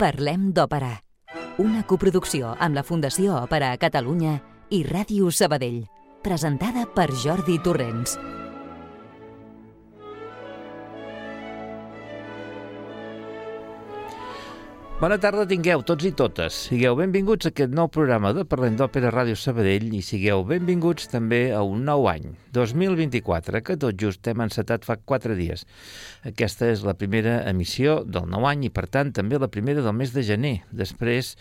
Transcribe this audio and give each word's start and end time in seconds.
Parlem 0.00 0.46
d'Òpera, 0.56 0.94
una 1.60 1.82
coproducció 1.84 2.54
amb 2.64 2.78
la 2.78 2.84
Fundació 2.88 3.34
Òpera 3.42 3.68
a 3.74 3.80
Catalunya 3.82 4.38
i 4.72 4.80
Ràdio 4.88 5.28
Sabadell, 5.28 5.82
presentada 6.24 6.86
per 6.96 7.10
Jordi 7.12 7.58
Torrents. 7.60 8.16
Bona 15.00 15.16
tarda 15.16 15.46
tingueu 15.48 15.80
tots 15.88 16.04
i 16.04 16.10
totes. 16.12 16.56
Sigueu 16.68 16.92
benvinguts 16.98 17.48
a 17.48 17.50
aquest 17.54 17.70
nou 17.72 17.86
programa 17.88 18.34
de 18.36 18.42
Parlem 18.44 18.74
d'Òpera 18.76 19.08
Ràdio 19.14 19.32
Sabadell 19.40 19.86
i 19.96 20.02
sigueu 20.04 20.42
benvinguts 20.44 21.08
també 21.08 21.38
a 21.56 21.62
un 21.64 21.86
nou 21.88 22.04
any, 22.10 22.26
2024, 22.52 23.62
que 23.64 23.78
tot 23.80 23.96
just 23.96 24.28
hem 24.28 24.42
encetat 24.44 24.84
fa 24.84 24.98
quatre 25.00 25.38
dies. 25.38 25.64
Aquesta 26.28 26.68
és 26.68 26.84
la 26.84 26.92
primera 27.00 27.38
emissió 27.48 28.02
del 28.04 28.28
nou 28.28 28.44
any 28.44 28.66
i, 28.68 28.72
per 28.76 28.84
tant, 28.92 29.14
també 29.16 29.40
la 29.40 29.48
primera 29.48 29.80
del 29.80 29.96
mes 29.96 30.12
de 30.12 30.20
gener, 30.20 30.52
després 30.68 31.32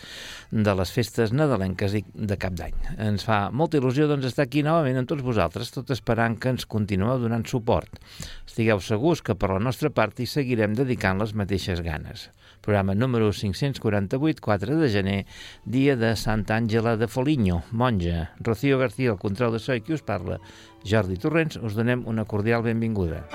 de 0.56 0.80
les 0.80 0.96
festes 0.96 1.36
nadalenques 1.36 2.00
i 2.00 2.06
de 2.16 2.40
cap 2.40 2.56
d'any. 2.56 2.80
Ens 3.10 3.28
fa 3.28 3.42
molta 3.52 3.84
il·lusió 3.84 4.08
doncs, 4.08 4.32
estar 4.32 4.48
aquí 4.48 4.64
novament 4.64 5.04
amb 5.04 5.12
tots 5.12 5.28
vosaltres, 5.28 5.76
tot 5.76 5.92
esperant 5.92 6.40
que 6.40 6.56
ens 6.56 6.64
continueu 6.64 7.20
donant 7.20 7.44
suport. 7.44 8.00
Estigueu 8.48 8.80
segurs 8.80 9.20
que 9.20 9.36
per 9.36 9.52
la 9.52 9.60
nostra 9.60 9.92
part 9.92 10.24
hi 10.24 10.32
seguirem 10.40 10.80
dedicant 10.80 11.20
les 11.20 11.36
mateixes 11.36 11.84
ganes 11.84 12.30
programa 12.70 12.94
número 12.94 13.32
548, 13.34 14.40
4 14.40 14.78
de 14.78 14.90
gener, 14.90 15.26
dia 15.66 15.98
de 15.98 16.14
Santa 16.16 16.54
Àngela 16.54 16.98
de 17.02 17.08
Foligno, 17.10 17.64
monja. 17.72 18.30
Rocío 18.38 18.78
García, 18.78 19.10
el 19.10 19.18
control 19.18 19.58
de 19.58 19.60
so 19.60 19.74
i 19.74 19.82
qui 19.82 19.98
us 19.98 20.06
parla, 20.06 20.38
Jordi 20.86 21.18
Torrents, 21.18 21.58
us 21.66 21.74
donem 21.74 22.06
una 22.06 22.30
cordial 22.30 22.62
benvinguda. 22.62 23.26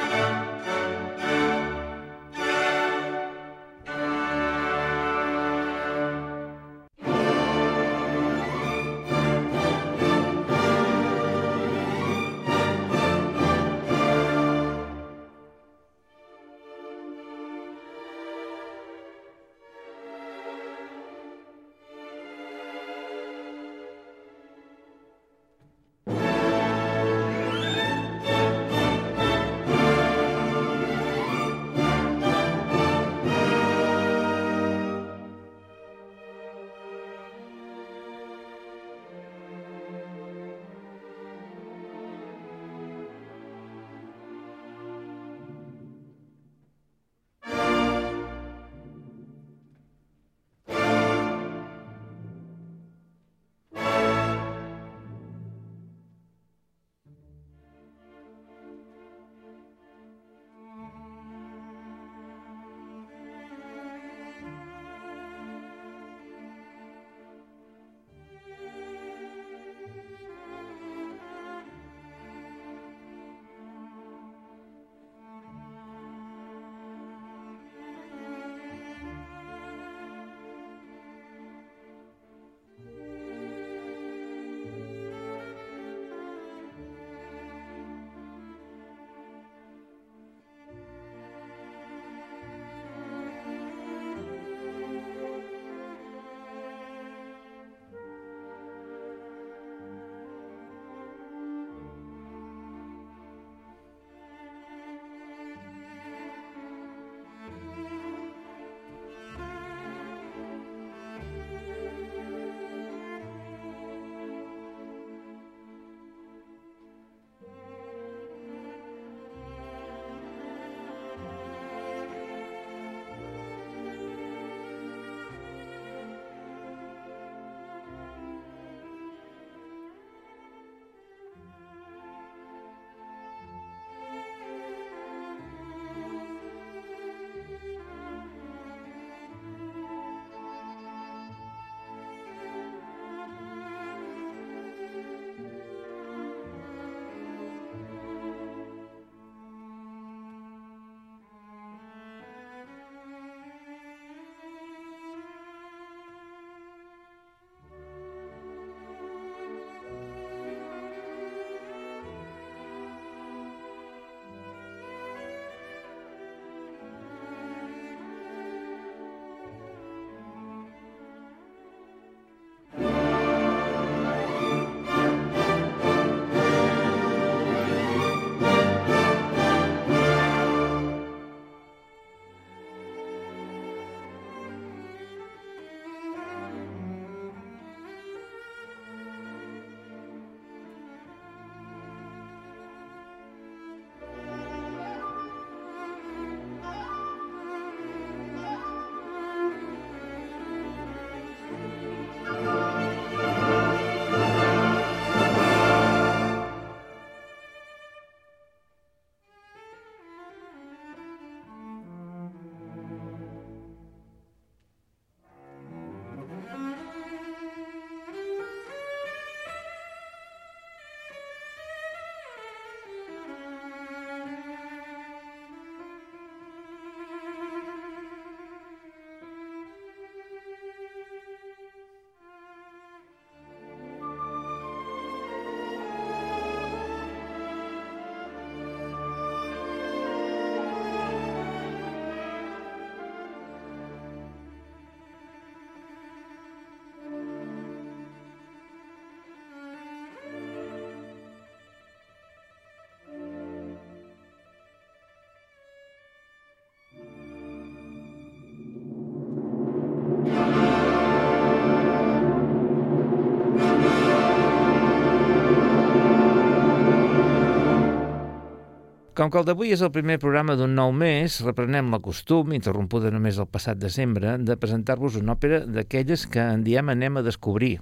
Com 269.25 269.31
que 269.33 269.41
el 269.41 269.47
d'avui 269.49 269.71
és 269.73 269.81
el 269.81 269.89
primer 269.89 270.19
programa 270.21 270.53
d'un 270.53 270.75
nou 270.77 270.91
mes, 270.93 271.39
reprenem 271.47 271.87
la 271.95 271.99
costum, 272.05 272.51
interrompuda 272.53 273.09
només 273.09 273.39
el 273.41 273.47
passat 273.49 273.79
desembre, 273.81 274.35
de 274.37 274.53
presentar-vos 274.61 275.15
una 275.17 275.33
òpera 275.33 275.63
d'aquelles 275.65 276.27
que 276.29 276.43
en 276.45 276.61
diem 276.67 276.91
anem 276.93 277.17
a 277.17 277.23
descobrir. 277.25 277.79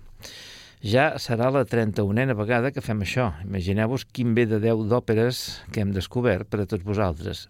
Ja 0.86 1.08
serà 1.18 1.48
la 1.50 1.64
31a 1.66 2.36
vegada 2.38 2.70
que 2.70 2.84
fem 2.86 3.02
això. 3.02 3.32
Imagineu-vos 3.42 4.04
quin 4.14 4.36
bé 4.36 4.44
de 4.46 4.60
10 4.62 4.84
d'òperes 4.92 5.40
que 5.74 5.82
hem 5.82 5.90
descobert 5.96 6.46
per 6.46 6.60
a 6.62 6.68
tots 6.70 6.86
vosaltres. 6.86 7.48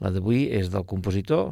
La 0.00 0.08
d'avui 0.14 0.46
és 0.48 0.70
del 0.72 0.86
compositor 0.88 1.50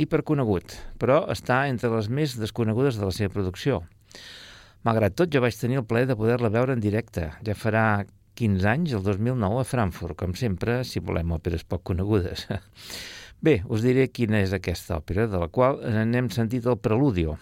hiperconegut, 0.00 0.72
però 0.96 1.26
està 1.28 1.66
entre 1.68 1.92
les 1.98 2.08
més 2.08 2.38
desconegudes 2.40 2.96
de 2.96 3.04
la 3.04 3.12
seva 3.12 3.34
producció. 3.34 3.82
Malgrat 4.88 5.20
tot, 5.20 5.28
jo 5.28 5.44
vaig 5.44 5.60
tenir 5.60 5.82
el 5.82 5.84
plaer 5.84 6.08
de 6.08 6.16
poder-la 6.16 6.48
veure 6.48 6.72
en 6.72 6.80
directe. 6.80 7.28
Ja 7.44 7.52
farà 7.52 7.84
15 8.40 8.68
anys, 8.70 8.92
el 8.96 9.02
2009, 9.04 9.60
a 9.60 9.68
Frankfurt, 9.68 10.16
com 10.16 10.32
sempre, 10.38 10.78
si 10.88 11.02
volem 11.04 11.34
òperes 11.36 11.66
poc 11.68 11.82
conegudes. 11.90 12.46
Bé, 13.44 13.58
us 13.68 13.84
diré 13.84 14.06
quina 14.08 14.40
és 14.40 14.54
aquesta 14.56 14.96
òpera, 14.96 15.26
de 15.28 15.40
la 15.42 15.48
qual 15.52 15.80
n'hem 16.08 16.30
sentit 16.32 16.64
el 16.68 16.78
preludio. 16.80 17.36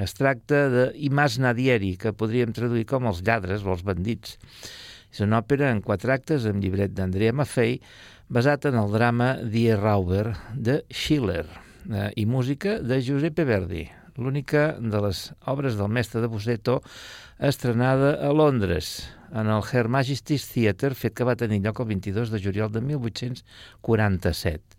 Es 0.00 0.16
tracta 0.16 0.66
de 0.72 0.84
Imas 1.04 1.38
Nadieri, 1.40 1.94
que 2.00 2.14
podríem 2.16 2.54
traduir 2.56 2.86
com 2.88 3.08
els 3.08 3.20
lladres 3.24 3.64
o 3.64 3.74
els 3.74 3.84
bandits. 3.84 4.38
És 5.12 5.20
una 5.24 5.42
òpera 5.42 5.68
en 5.72 5.84
quatre 5.84 6.12
actes 6.16 6.48
amb 6.48 6.64
llibret 6.64 6.96
d'Andrea 6.96 7.36
Maffei, 7.36 7.78
basat 8.32 8.68
en 8.68 8.80
el 8.80 8.92
drama 8.92 9.34
Die 9.44 9.76
Rauber 9.76 10.32
de 10.52 10.82
Schiller 10.88 11.44
eh, 11.44 12.08
i 12.16 12.24
música 12.28 12.78
de 12.84 13.00
Giuseppe 13.04 13.44
Verdi, 13.48 13.84
l'única 14.16 14.74
de 14.80 15.04
les 15.04 15.26
obres 15.48 15.76
del 15.80 15.92
mestre 15.92 16.24
de 16.24 16.28
Boseto 16.32 16.80
estrenada 17.38 18.16
a 18.20 18.32
Londres, 18.36 19.08
en 19.32 19.46
el 19.52 19.62
Her 19.62 19.88
Majesty's 19.88 20.48
Theatre, 20.52 20.94
fet 20.94 21.14
que 21.16 21.26
va 21.28 21.36
tenir 21.36 21.60
lloc 21.64 21.80
el 21.82 21.88
22 21.92 22.30
de 22.32 22.40
juliol 22.42 22.72
de 22.72 22.80
1847. 22.80 24.78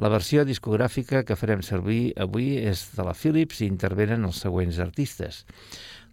La 0.00 0.08
versió 0.08 0.46
discogràfica 0.48 1.24
que 1.28 1.36
farem 1.36 1.60
servir 1.66 2.14
avui 2.16 2.54
és 2.56 2.86
de 2.96 3.04
la 3.04 3.12
Philips 3.12 3.60
i 3.60 3.68
intervenen 3.68 4.24
els 4.24 4.40
següents 4.40 4.78
artistes. 4.80 5.44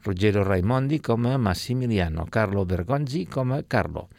Ruggero 0.03 0.43
Raimondi 0.43 0.99
com 0.99 1.27
a 1.27 1.37
Massimiliano, 1.37 2.27
Carlo 2.31 2.65
Bergonzi 2.65 3.25
com 3.31 3.53
a 3.55 3.61
Carlo, 3.63 4.09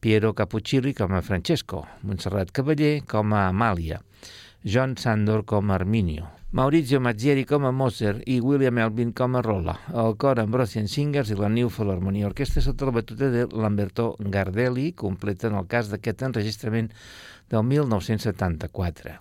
Piero 0.00 0.34
Capuccilli 0.36 0.92
com 0.92 1.14
a 1.16 1.22
Francesco, 1.22 1.86
Montserrat 2.02 2.52
Cavaller 2.52 3.02
com 3.08 3.32
a 3.32 3.46
Amàlia, 3.48 4.02
John 4.64 4.96
Sandor 5.00 5.44
com 5.48 5.70
a 5.70 5.78
Arminio, 5.78 6.28
Maurizio 6.54 7.00
Mazzieri 7.00 7.42
com 7.44 7.64
a 7.66 7.72
Moser 7.74 8.20
i 8.30 8.36
William 8.38 8.78
Elvin 8.78 9.08
com 9.10 9.34
a 9.34 9.40
Rolla. 9.42 9.72
El 9.90 10.14
cor 10.22 10.38
Ambrosian 10.38 10.86
Singers 10.86 11.32
i 11.34 11.38
la 11.40 11.48
New 11.50 11.66
Philharmonia 11.66 12.28
Orquestra 12.28 12.62
sota 12.62 12.86
la 12.86 12.94
batuta 12.94 13.26
de 13.32 13.42
Lamberto 13.50 14.12
Gardelli 14.20 14.92
completen 14.94 15.58
el 15.58 15.66
cas 15.66 15.90
d'aquest 15.90 16.22
enregistrament 16.30 16.92
del 17.50 17.66
1974. 17.74 19.18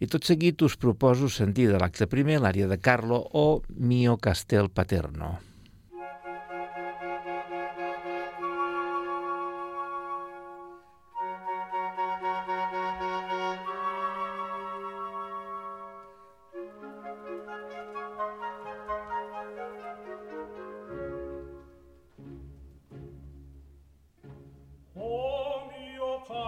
I 0.00 0.08
tot 0.08 0.24
seguit 0.24 0.64
us 0.64 0.80
proposo 0.80 1.28
sentir 1.28 1.68
de 1.68 1.76
l'acte 1.76 2.08
primer 2.08 2.40
l'àrea 2.40 2.72
de 2.72 2.80
Carlo 2.80 3.20
o 3.20 3.60
Mio 3.76 4.16
Castel 4.16 4.72
Paterno. 4.72 5.36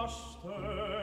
master. 0.07 0.96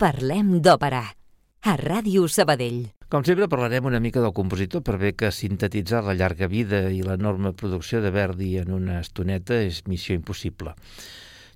Parlem 0.00 0.54
d'òpera, 0.64 1.02
a 1.68 1.72
Ràdio 1.76 2.22
Sabadell. 2.32 2.86
Com 3.12 3.20
sempre 3.20 3.50
parlarem 3.52 3.84
una 3.84 3.98
mica 4.00 4.22
del 4.24 4.32
compositor 4.32 4.80
per 4.80 4.94
bé 4.96 5.10
que 5.12 5.28
sintetitzar 5.28 5.98
la 6.06 6.14
llarga 6.16 6.46
vida 6.48 6.78
i 6.88 7.02
l'enorme 7.04 7.50
producció 7.52 8.00
de 8.00 8.08
Verdi 8.14 8.54
en 8.62 8.70
una 8.72 8.94
estoneta 9.02 9.58
és 9.60 9.82
missió 9.92 10.14
impossible. 10.16 10.72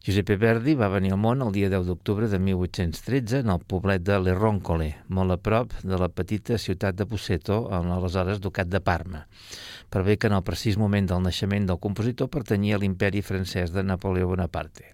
Giuseppe 0.04 0.36
Verdi 0.36 0.74
va 0.76 0.90
venir 0.92 1.14
al 1.14 1.22
món 1.22 1.40
el 1.40 1.54
dia 1.54 1.70
10 1.72 1.88
d'octubre 1.88 2.28
de 2.28 2.36
1813 2.50 3.40
en 3.46 3.52
el 3.54 3.64
poblet 3.64 4.04
de 4.04 4.18
Le 4.20 4.34
Roncole, 4.36 4.90
molt 5.08 5.32
a 5.32 5.38
prop 5.40 5.72
de 5.80 6.00
la 6.02 6.10
petita 6.12 6.58
ciutat 6.60 6.98
de 6.98 7.06
Busseto, 7.08 7.62
en 7.72 7.88
l'aleshores 7.88 8.42
ducat 8.44 8.68
de 8.68 8.82
Parma. 8.84 9.22
Per 9.88 10.04
bé 10.04 10.18
que 10.18 10.28
en 10.28 10.36
el 10.36 10.44
precís 10.44 10.76
moment 10.76 11.08
del 11.08 11.24
naixement 11.24 11.70
del 11.72 11.80
compositor 11.80 12.28
pertanyia 12.28 12.76
a 12.76 12.84
l'imperi 12.84 13.24
francès 13.24 13.72
de 13.72 13.86
Napoleó 13.88 14.28
Bonaparte. 14.34 14.92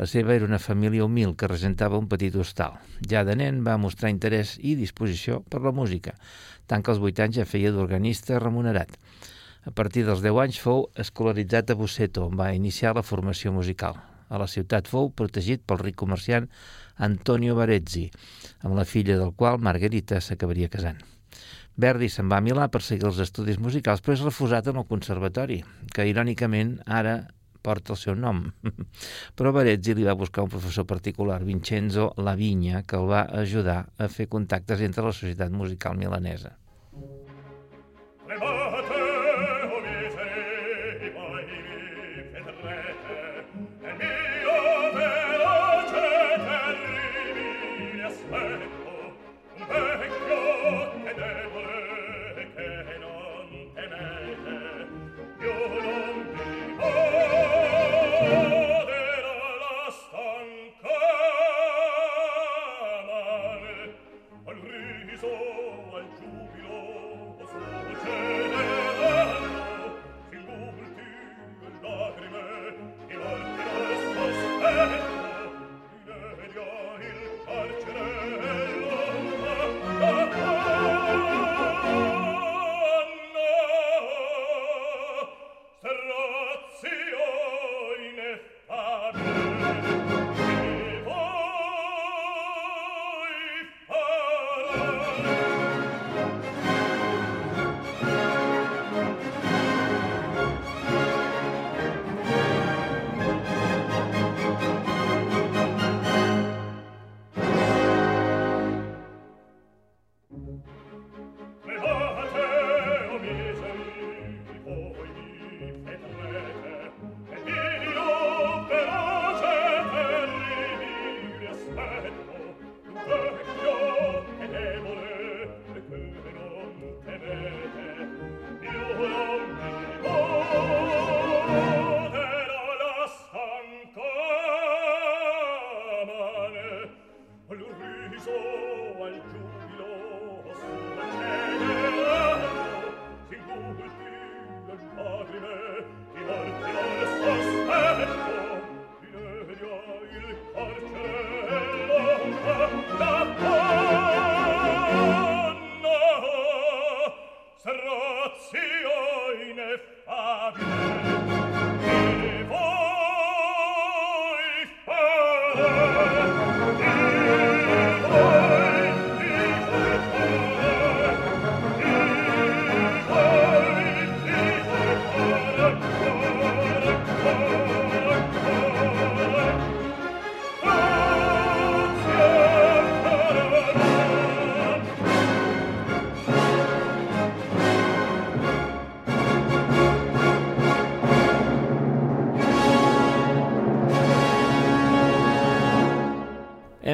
La 0.00 0.06
seva 0.08 0.32
era 0.32 0.46
una 0.48 0.58
família 0.58 1.04
humil 1.04 1.34
que 1.36 1.48
regentava 1.50 1.98
un 2.00 2.06
petit 2.08 2.32
hostal. 2.40 2.78
Ja 3.04 3.20
de 3.28 3.34
nen 3.36 3.58
va 3.66 3.74
mostrar 3.76 4.08
interès 4.08 4.54
i 4.56 4.72
disposició 4.78 5.42
per 5.52 5.58
la 5.60 5.74
música, 5.76 6.14
tant 6.64 6.80
que 6.80 6.94
als 6.94 7.02
8 7.04 7.26
anys 7.26 7.36
ja 7.36 7.44
feia 7.44 7.72
d'organista 7.74 8.38
remunerat. 8.40 8.94
A 9.68 9.72
partir 9.76 10.06
dels 10.06 10.22
10 10.24 10.38
anys 10.40 10.60
fou 10.62 10.86
escolaritzat 11.04 11.74
a 11.74 11.76
Busseto, 11.76 12.24
on 12.30 12.38
va 12.40 12.54
iniciar 12.56 12.94
la 12.96 13.04
formació 13.04 13.52
musical. 13.52 13.98
A 14.32 14.40
la 14.40 14.46
ciutat 14.48 14.88
fou 14.88 15.10
protegit 15.12 15.66
pel 15.68 15.82
ric 15.82 15.98
comerciant 16.00 16.46
Antonio 16.96 17.58
Barezzi, 17.58 18.06
amb 18.64 18.78
la 18.78 18.86
filla 18.88 19.18
del 19.20 19.34
qual 19.36 19.60
Margarita 19.60 20.22
s'acabaria 20.24 20.70
casant. 20.72 21.02
Verdi 21.76 22.08
se'n 22.08 22.32
va 22.32 22.38
a 22.40 22.46
Milà 22.46 22.70
per 22.72 22.80
seguir 22.80 23.04
els 23.10 23.20
estudis 23.20 23.60
musicals, 23.60 24.00
però 24.00 24.16
és 24.16 24.24
refusat 24.24 24.72
en 24.72 24.80
el 24.80 24.88
conservatori, 24.88 25.60
que 25.92 26.08
irònicament 26.08 26.78
ara 26.86 27.18
porta 27.62 27.94
el 27.94 28.00
seu 28.00 28.16
nom. 28.18 28.44
Però 29.36 29.52
Barezzi 29.56 29.96
li 29.96 30.06
va 30.06 30.16
buscar 30.18 30.46
un 30.46 30.52
professor 30.52 30.86
particular, 30.88 31.42
Vincenzo 31.44 32.12
Lavinya, 32.16 32.84
que 32.86 33.00
el 33.00 33.10
va 33.10 33.26
ajudar 33.42 33.82
a 33.98 34.08
fer 34.12 34.28
contactes 34.32 34.84
entre 34.86 35.06
la 35.06 35.16
societat 35.16 35.52
musical 35.52 35.98
milanesa. 36.00 36.59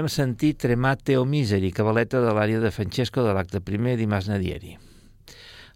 Hem 0.06 0.10
sentit 0.12 0.60
Tremate 0.62 1.16
o 1.18 1.24
Misery, 1.26 1.72
cabaleta 1.74 2.20
de 2.22 2.30
l'àrea 2.30 2.60
de 2.62 2.70
Francesco 2.70 3.24
de 3.26 3.32
l'acte 3.34 3.58
primer 3.58 3.96
d'Imas 3.98 4.28
Nadieri. 4.30 4.76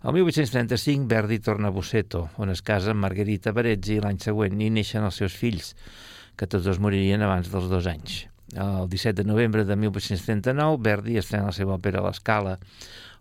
El 0.06 0.14
1835 0.14 1.08
Verdi 1.10 1.40
torna 1.42 1.66
a 1.68 1.74
Busseto, 1.74 2.28
on 2.38 2.52
es 2.54 2.62
casa 2.62 2.92
amb 2.94 3.02
Margarita 3.02 3.50
Barezzi 3.50 3.98
l'any 3.98 4.20
següent 4.22 4.62
i 4.62 4.70
neixen 4.70 5.02
els 5.02 5.18
seus 5.18 5.34
fills, 5.34 5.72
que 6.38 6.46
tots 6.46 6.68
dos 6.68 6.78
moririen 6.78 7.26
abans 7.26 7.50
dels 7.50 7.66
dos 7.72 7.90
anys. 7.90 8.22
El 8.54 8.86
17 8.92 9.18
de 9.18 9.26
novembre 9.26 9.66
de 9.66 9.74
1839, 9.74 10.78
Verdi 10.78 11.18
estrena 11.18 11.50
la 11.50 11.58
seva 11.58 11.74
òpera 11.80 11.98
a 11.98 12.06
l'escala, 12.06 12.56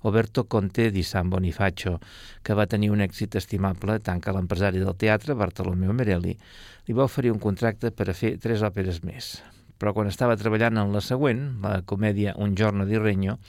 Oberto 0.06 0.46
Conte 0.46 0.92
di 0.94 1.02
San 1.02 1.34
Bonifacio, 1.34 1.98
que 2.46 2.54
va 2.54 2.70
tenir 2.70 2.94
un 2.94 3.02
èxit 3.02 3.42
estimable 3.42 3.98
tant 3.98 4.22
que 4.22 4.36
l'empresari 4.36 4.86
del 4.86 4.94
teatre, 4.94 5.34
Bartolomeo 5.34 5.96
Merelli, 5.98 6.38
li 6.86 6.94
va 6.94 7.10
oferir 7.10 7.34
un 7.34 7.42
contracte 7.42 7.90
per 7.90 8.12
a 8.12 8.20
fer 8.26 8.38
tres 8.38 8.62
òperes 8.62 9.02
més 9.02 9.40
però 9.80 9.96
quan 9.96 10.12
estava 10.12 10.38
treballant 10.38 10.78
en 10.78 10.94
la 10.94 11.02
següent, 11.02 11.46
la 11.64 11.80
comèdia 11.88 12.36
Un 12.38 12.56
giorno 12.56 12.86
di 12.86 12.98
regno, 12.98 13.40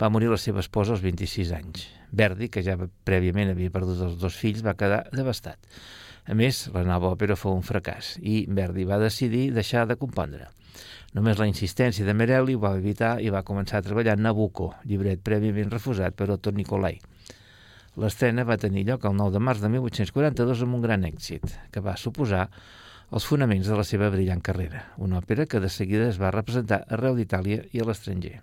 va 0.00 0.08
morir 0.08 0.30
la 0.30 0.38
seva 0.40 0.60
esposa 0.64 0.94
als 0.94 1.02
26 1.02 1.52
anys. 1.52 1.86
Verdi, 2.10 2.48
que 2.48 2.62
ja 2.64 2.78
prèviament 3.04 3.52
havia 3.52 3.70
perdut 3.70 4.00
els 4.06 4.18
dos 4.20 4.36
fills, 4.38 4.64
va 4.64 4.76
quedar 4.78 5.04
devastat. 5.12 5.58
A 6.28 6.34
més, 6.36 6.66
la 6.74 6.84
nova 6.84 7.12
òpera 7.14 7.36
fou 7.36 7.56
un 7.56 7.64
fracàs 7.64 8.16
i 8.20 8.44
Verdi 8.48 8.84
va 8.88 9.00
decidir 9.00 9.50
deixar 9.56 9.86
de 9.88 9.96
compondre. 10.00 10.48
Només 11.16 11.38
la 11.40 11.48
insistència 11.48 12.04
de 12.04 12.14
Merelli 12.14 12.54
ho 12.54 12.60
va 12.62 12.74
evitar 12.76 13.14
i 13.24 13.30
va 13.32 13.44
començar 13.44 13.80
a 13.80 13.86
treballar 13.86 14.18
en 14.18 14.26
Nabucco, 14.26 14.74
llibret 14.84 15.22
prèviament 15.24 15.72
refusat 15.72 16.16
per 16.16 16.28
Otto 16.34 16.52
Nicolai. 16.52 16.98
L'estrena 17.98 18.44
va 18.46 18.58
tenir 18.60 18.84
lloc 18.86 19.08
el 19.08 19.16
9 19.16 19.34
de 19.34 19.40
març 19.42 19.62
de 19.64 19.70
1842 19.72 20.60
amb 20.66 20.76
un 20.76 20.84
gran 20.84 21.06
èxit, 21.08 21.48
que 21.72 21.82
va 21.82 21.96
suposar 21.96 22.44
els 23.08 23.24
fonaments 23.24 23.68
de 23.70 23.76
la 23.78 23.86
seva 23.88 24.10
brillant 24.12 24.42
carrera, 24.44 24.82
una 25.00 25.22
òpera 25.22 25.46
que 25.48 25.62
de 25.64 25.70
seguida 25.72 26.10
es 26.10 26.20
va 26.20 26.34
representar 26.34 26.82
arreu 26.92 27.16
d'Itàlia 27.16 27.64
i 27.72 27.80
a 27.80 27.86
l'estranger. 27.88 28.34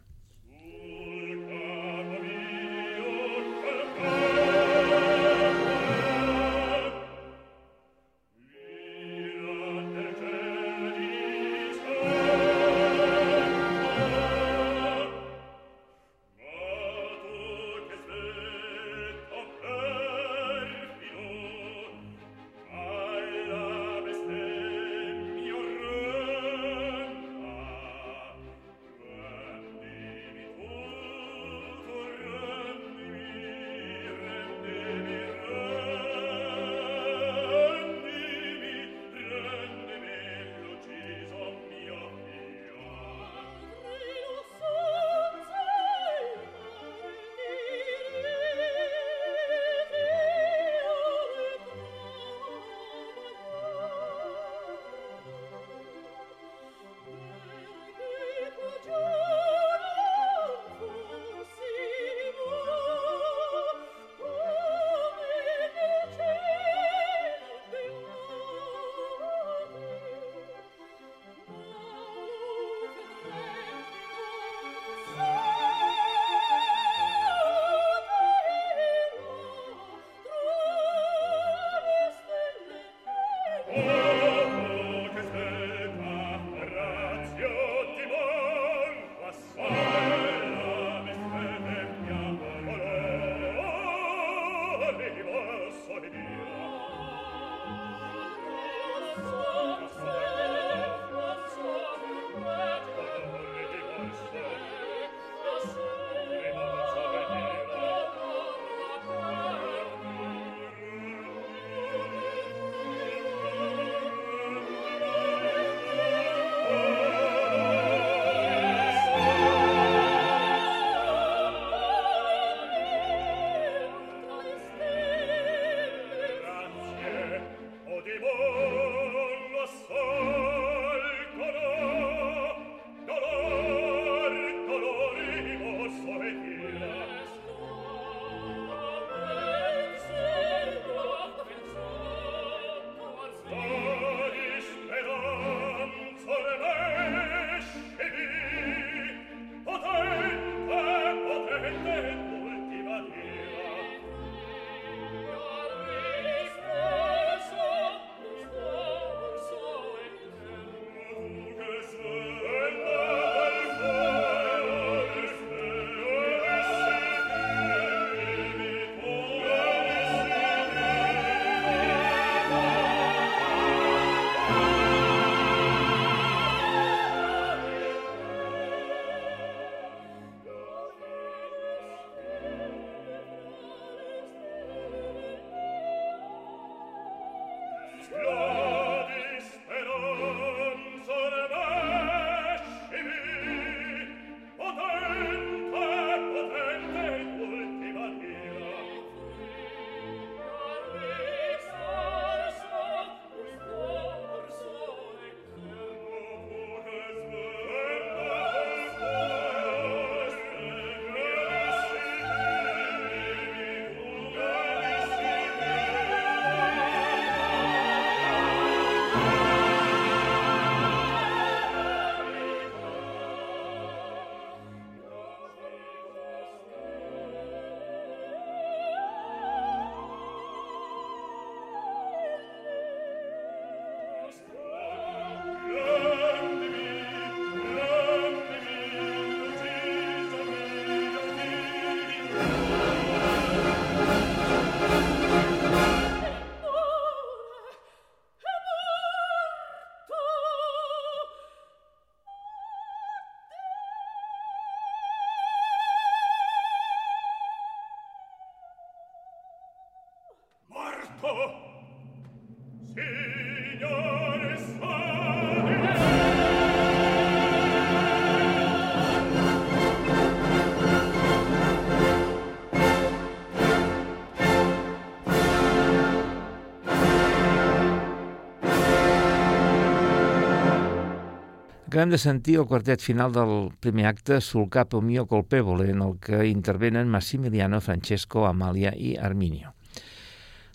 Acabem 281.96 282.10
de 282.12 282.18
sentir 282.20 282.58
el 282.60 282.66
quartet 282.68 283.00
final 283.00 283.32
del 283.32 283.70
primer 283.80 284.10
acte 284.10 284.42
Sul 284.44 284.66
capo 284.70 285.00
mio 285.02 285.24
colpevole, 285.32 285.88
en 285.94 286.02
el 286.04 286.20
que 286.20 286.42
intervenen 286.50 287.08
Massimiliano, 287.08 287.80
Francesco, 287.80 288.46
Amalia 288.46 288.92
i 288.98 289.16
Arminio. 289.16 289.75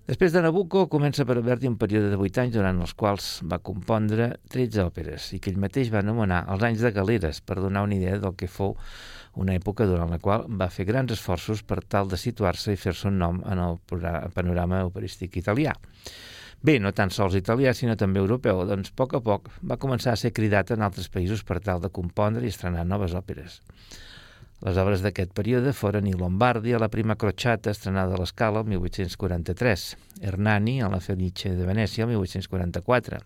Després 0.08 0.32
de 0.32 0.40
Nabucco 0.42 0.86
comença 0.90 1.26
per 1.28 1.36
Verdi 1.44 1.68
un 1.68 1.76
període 1.78 2.08
de 2.10 2.16
8 2.18 2.40
anys 2.42 2.54
durant 2.56 2.78
els 2.82 2.94
quals 2.98 3.26
va 3.46 3.60
compondre 3.62 4.30
13 4.50 4.80
òperes 4.88 5.28
i 5.36 5.38
que 5.38 5.52
ell 5.52 5.60
mateix 5.60 5.90
va 5.92 6.00
anomenar 6.00 6.40
els 6.50 6.64
anys 6.66 6.80
de 6.86 6.90
galeres 6.96 7.42
per 7.44 7.60
donar 7.60 7.84
una 7.86 7.94
idea 7.94 8.16
del 8.18 8.34
que 8.34 8.48
fou 8.48 8.74
una 9.36 9.54
època 9.54 9.86
durant 9.86 10.10
la 10.10 10.18
qual 10.18 10.48
va 10.48 10.70
fer 10.72 10.88
grans 10.88 11.12
esforços 11.14 11.62
per 11.62 11.82
tal 11.84 12.08
de 12.08 12.18
situar-se 12.18 12.72
i 12.74 12.80
fer-se 12.80 13.06
un 13.12 13.20
nom 13.20 13.42
en 13.46 13.60
el 13.62 13.78
panorama 14.34 14.82
operístic 14.88 15.36
italià. 15.38 15.76
Bé, 16.60 16.78
no 16.80 16.90
tan 16.92 17.12
sols 17.14 17.36
italià, 17.38 17.72
sinó 17.76 17.94
també 17.96 18.20
europeu, 18.20 18.64
doncs 18.68 18.90
a 18.90 18.96
poc 18.96 19.14
a 19.16 19.20
poc 19.24 19.48
va 19.62 19.78
començar 19.80 20.16
a 20.16 20.20
ser 20.20 20.32
cridat 20.36 20.74
en 20.74 20.82
altres 20.84 21.08
països 21.12 21.44
per 21.44 21.60
tal 21.64 21.80
de 21.80 21.88
compondre 21.88 22.44
i 22.44 22.52
estrenar 22.52 22.84
noves 22.88 23.14
òperes. 23.16 23.60
Les 24.60 24.76
obres 24.76 25.00
d'aquest 25.00 25.30
període 25.32 25.72
foren 25.72 26.08
I 26.10 26.12
Lombardi 26.12 26.74
a 26.76 26.80
la 26.82 26.90
prima 26.92 27.16
Crociata, 27.16 27.72
estrenada 27.72 28.16
a 28.16 28.20
l'Escala 28.20 28.60
el 28.60 28.68
1843, 28.74 29.84
Hernani 30.20 30.80
a 30.84 30.90
la 30.92 31.00
Felice 31.00 31.54
de 31.56 31.64
Venècia 31.64 32.04
el 32.04 32.12
1844, 32.12 33.22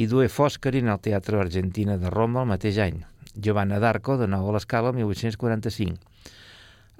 i 0.00 0.06
Due 0.08 0.30
Foscari 0.32 0.80
en 0.80 0.88
el 0.88 1.02
Teatre 1.04 1.40
Argentina 1.40 1.98
de 2.00 2.08
Roma 2.08 2.46
el 2.46 2.52
mateix 2.54 2.80
any, 2.80 3.02
Giovanna 3.36 3.82
d'Arco 3.84 4.16
de 4.16 4.30
nou 4.32 4.48
a 4.48 4.56
l'Escala 4.56 4.94
el 4.94 5.02
1845, 5.02 6.00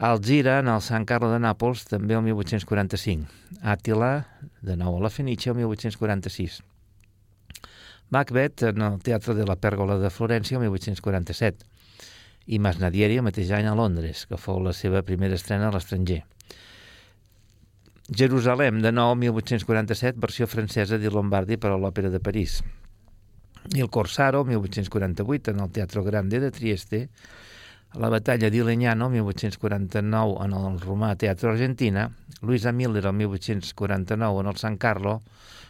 Algira, 0.00 0.60
en 0.60 0.68
el 0.72 0.80
Sant 0.80 1.04
Carlo 1.04 1.28
de 1.28 1.36
Nàpols, 1.44 1.82
també 1.84 2.14
el 2.16 2.22
1845. 2.24 3.26
Àtila, 3.60 4.12
de 4.64 4.76
nou 4.80 4.96
a 4.96 5.02
la 5.04 5.10
Fenice, 5.12 5.50
el 5.52 5.58
1846. 5.58 6.62
Macbeth, 8.08 8.64
en 8.70 8.80
el 8.86 8.96
Teatre 9.04 9.36
de 9.36 9.44
la 9.44 9.58
Pèrgola 9.60 9.98
de 10.00 10.08
Florència, 10.08 10.56
el 10.56 10.64
1847. 10.64 11.69
I 12.46 12.58
Masnadieri, 12.58 13.18
el 13.20 13.26
mateix 13.26 13.50
any 13.52 13.68
a 13.68 13.76
Londres, 13.76 14.24
que 14.26 14.38
fou 14.40 14.62
la 14.64 14.72
seva 14.72 15.02
primera 15.06 15.36
estrena 15.36 15.68
a 15.68 15.74
l'estranger. 15.74 16.22
Jerusalem, 18.10 18.80
de 18.82 18.90
nou, 18.90 19.14
1847, 19.14 20.18
versió 20.18 20.48
francesa 20.50 20.98
de 20.98 21.10
Lombardi 21.14 21.60
per 21.60 21.70
a 21.70 21.76
l'Òpera 21.78 22.10
de 22.10 22.18
París. 22.18 22.58
I 23.76 23.84
el 23.84 23.90
Corsaro, 23.92 24.42
1848, 24.48 25.52
en 25.52 25.60
el 25.60 25.70
Teatre 25.70 26.02
Grande 26.02 26.40
de 26.40 26.50
Trieste, 26.50 27.08
la 27.94 28.08
batalla 28.08 28.50
di 28.50 28.62
Legnano, 28.62 29.10
1849, 29.10 30.40
en 30.44 30.56
el 30.58 30.80
Romà 30.80 31.14
Teatre 31.16 31.52
Argentina, 31.52 32.08
Luisa 32.42 32.72
Miller, 32.72 33.06
el 33.06 33.12
1849, 33.12 34.40
en 34.40 34.46
el 34.46 34.56
San 34.56 34.76
Carlo 34.76 35.20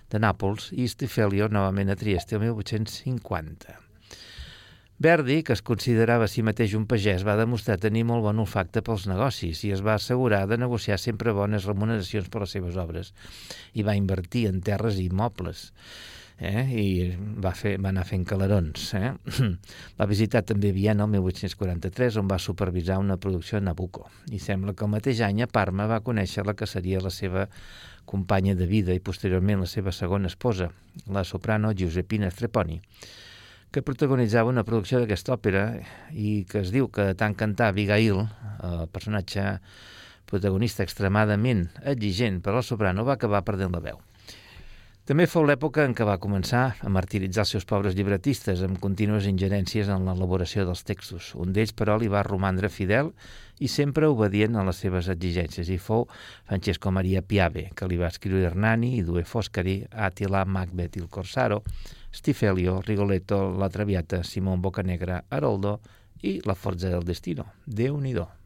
de 0.08 0.18
Nàpols, 0.18 0.72
i 0.72 0.88
Stifelio, 0.88 1.48
novament 1.52 1.92
a 1.92 1.96
Trieste, 1.96 2.36
el 2.36 2.48
1850. 2.48 3.89
Verdi, 5.00 5.42
que 5.42 5.54
es 5.56 5.62
considerava 5.64 6.26
a 6.26 6.28
si 6.28 6.42
mateix 6.44 6.74
un 6.76 6.82
pagès, 6.84 7.22
va 7.24 7.32
demostrar 7.38 7.78
tenir 7.80 8.02
molt 8.04 8.20
bon 8.20 8.42
olfacte 8.42 8.82
pels 8.84 9.06
negocis 9.08 9.62
i 9.64 9.70
es 9.72 9.80
va 9.80 9.94
assegurar 9.96 10.42
de 10.50 10.58
negociar 10.60 10.98
sempre 11.00 11.32
bones 11.32 11.64
remuneracions 11.64 12.28
per 12.28 12.42
les 12.42 12.52
seves 12.52 12.76
obres 12.76 13.14
i 13.72 13.80
va 13.86 13.96
invertir 13.96 14.42
en 14.50 14.58
terres 14.60 14.98
i 15.00 15.06
mobles 15.08 15.70
eh? 16.36 16.66
i 16.68 16.84
va, 17.40 17.54
fer, 17.56 17.78
va 17.80 17.94
anar 17.94 18.04
fent 18.10 18.26
calarons. 18.28 18.90
Eh? 19.00 19.14
va 20.02 20.08
visitar 20.10 20.44
també 20.44 20.74
Viena 20.76 21.08
el 21.08 21.14
1843, 21.16 22.20
on 22.20 22.28
va 22.28 22.36
supervisar 22.36 23.00
una 23.00 23.16
producció 23.16 23.56
a 23.56 23.64
Nabucco. 23.64 24.04
I 24.36 24.42
sembla 24.42 24.76
que 24.76 24.84
el 24.84 24.92
mateix 24.98 25.24
any 25.24 25.40
a 25.40 25.48
Parma 25.48 25.88
va 25.88 26.02
conèixer 26.04 26.44
la 26.44 26.52
que 26.52 26.68
seria 26.68 27.00
la 27.00 27.08
seva 27.08 27.48
companya 28.04 28.52
de 28.52 28.68
vida 28.68 28.92
i 28.92 29.00
posteriorment 29.00 29.64
la 29.64 29.72
seva 29.78 29.96
segona 29.96 30.28
esposa, 30.28 30.68
la 31.08 31.24
soprano 31.24 31.72
Giuseppina 31.72 32.28
Streponi, 32.28 32.82
que 33.70 33.84
protagonitzava 33.86 34.50
una 34.50 34.64
producció 34.66 34.98
d'aquesta 34.98 35.36
òpera 35.36 35.64
i 36.10 36.42
que 36.50 36.64
es 36.64 36.72
diu 36.74 36.90
que 36.90 37.10
de 37.12 37.16
tant 37.18 37.36
cantar 37.38 37.70
Abigail, 37.70 38.24
el 38.66 38.86
personatge 38.90 39.60
protagonista 40.30 40.82
extremadament 40.86 41.68
exigent 41.86 42.40
per 42.42 42.54
al 42.54 42.66
soprano, 42.66 43.06
va 43.06 43.18
acabar 43.18 43.44
perdent 43.46 43.74
la 43.74 43.82
veu. 43.84 44.00
També 45.10 45.24
fou 45.26 45.42
l'època 45.42 45.82
en 45.88 45.94
què 45.96 46.04
va 46.06 46.20
començar 46.22 46.76
a 46.86 46.90
martiritzar 46.92 47.42
els 47.42 47.52
seus 47.56 47.64
pobres 47.66 47.96
llibretistes 47.98 48.60
amb 48.62 48.78
contínues 48.78 49.26
ingerències 49.26 49.88
en 49.90 50.04
l'elaboració 50.06 50.66
dels 50.68 50.84
textos. 50.86 51.32
Un 51.34 51.54
d'ells, 51.56 51.72
però, 51.74 51.96
li 51.98 52.06
va 52.06 52.22
romandre 52.22 52.70
fidel 52.70 53.10
i 53.58 53.66
sempre 53.66 54.06
obedient 54.06 54.54
a 54.54 54.62
les 54.68 54.78
seves 54.84 55.08
exigències, 55.10 55.66
i 55.66 55.80
fou 55.82 56.06
Francesco 56.46 56.92
Maria 56.94 57.24
Piave, 57.26 57.70
que 57.74 57.88
li 57.90 57.98
va 57.98 58.12
escriure 58.12 58.44
Hernani 58.52 58.92
i 59.00 59.02
Due 59.02 59.24
Foscari, 59.26 59.80
Attila, 59.90 60.44
Macbeth 60.46 61.00
i 61.00 61.02
el 61.02 61.10
Corsaro, 61.10 61.64
Stifelio, 62.10 62.80
Rigoletto, 62.80 63.50
La 63.56 63.68
Traviata, 63.68 64.22
Simón 64.22 64.60
Bocanegra, 64.60 65.24
Haroldo 65.28 65.80
i 66.22 66.40
La 66.44 66.54
Forza 66.54 66.88
del 66.88 67.04
Destino. 67.04 67.52
Déu-n'hi-do. 67.64 68.39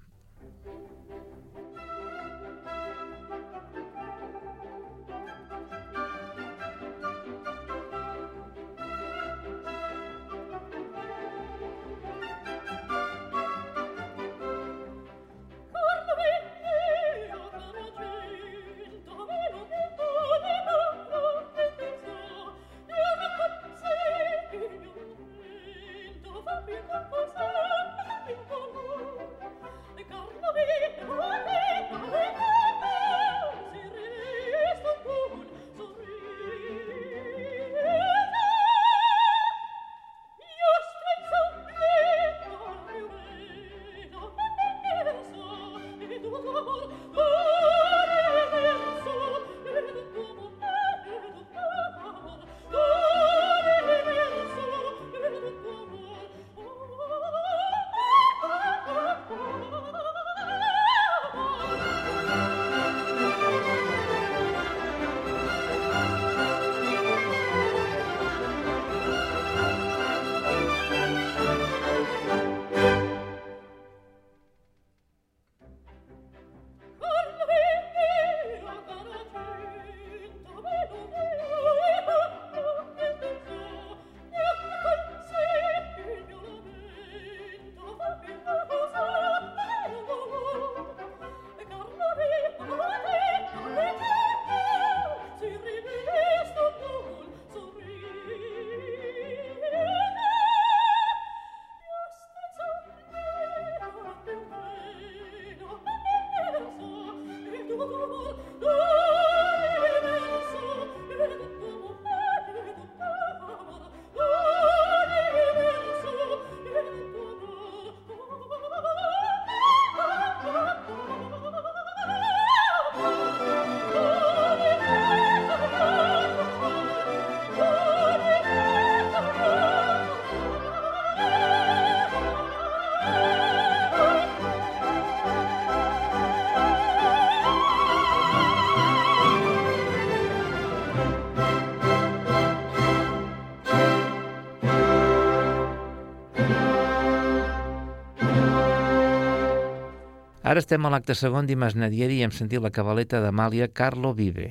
Ara 150.44 150.60
estem 150.60 150.84
a 150.84 150.90
l'acte 150.92 151.14
segon 151.16 151.46
d'Imasnadieri 151.48 152.18
i 152.18 152.24
hem 152.26 152.32
sentit 152.36 152.60
la 152.60 152.68
cabaleta 152.68 153.16
d'Amàlia 153.24 153.70
Carlo 153.72 154.10
Vive. 154.12 154.50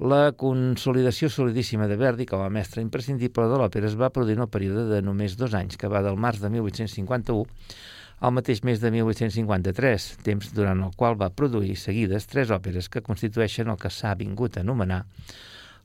La 0.00 0.30
consolidació 0.40 1.28
solidíssima 1.28 1.84
de 1.90 1.98
Verdi 2.00 2.24
com 2.30 2.40
a 2.40 2.48
mestre 2.48 2.80
imprescindible 2.80 3.44
de 3.50 3.58
l'òpera 3.60 3.90
es 3.90 3.96
va 4.00 4.08
produir 4.14 4.38
en 4.38 4.46
el 4.46 4.48
període 4.54 4.86
de 4.88 5.02
només 5.04 5.36
dos 5.36 5.52
anys, 5.52 5.76
que 5.76 5.90
va 5.92 6.00
del 6.06 6.16
març 6.16 6.40
de 6.40 6.48
1851 6.54 7.44
al 8.24 8.32
mateix 8.38 8.64
mes 8.64 8.80
de 8.80 8.88
1853, 8.94 10.08
temps 10.24 10.48
durant 10.56 10.80
el 10.88 10.96
qual 10.96 11.20
va 11.20 11.28
produir 11.28 11.76
seguides 11.76 12.24
tres 12.32 12.48
òperes 12.56 12.88
que 12.88 13.04
constitueixen 13.04 13.68
el 13.68 13.76
que 13.76 13.92
s'ha 13.92 14.14
vingut 14.16 14.56
a 14.56 14.64
anomenar 14.64 15.02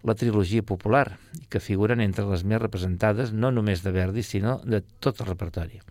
la 0.07 0.15
trilogia 0.15 0.63
popular, 0.63 1.17
i 1.35 1.43
que 1.51 1.59
figuren 1.59 1.99
entre 1.99 2.23
les 2.31 2.47
més 2.47 2.63
representades 2.63 3.35
no 3.35 3.51
només 3.51 3.83
de 3.83 3.91
Verdi, 3.91 4.23
sinó 4.23 4.61
de 4.63 4.79
tot 5.03 5.19
el 5.19 5.33
repertori. 5.33 5.83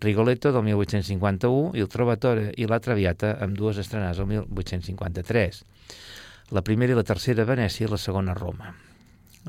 Rigoletto 0.00 0.50
del 0.50 0.62
1851 0.64 1.74
i 1.76 1.82
el 1.84 1.88
Trovatore 1.92 2.46
i 2.56 2.64
la 2.64 2.78
Traviata 2.80 3.34
amb 3.44 3.52
dues 3.52 3.76
estrenades 3.82 4.16
el 4.22 4.30
1853. 4.30 5.58
La 6.56 6.62
primera 6.64 6.94
i 6.94 6.96
la 6.96 7.04
tercera 7.04 7.44
a 7.44 7.48
Venècia 7.50 7.84
i 7.84 7.90
la 7.90 7.98
segona 8.00 8.32
a 8.32 8.38
Roma. 8.38 8.70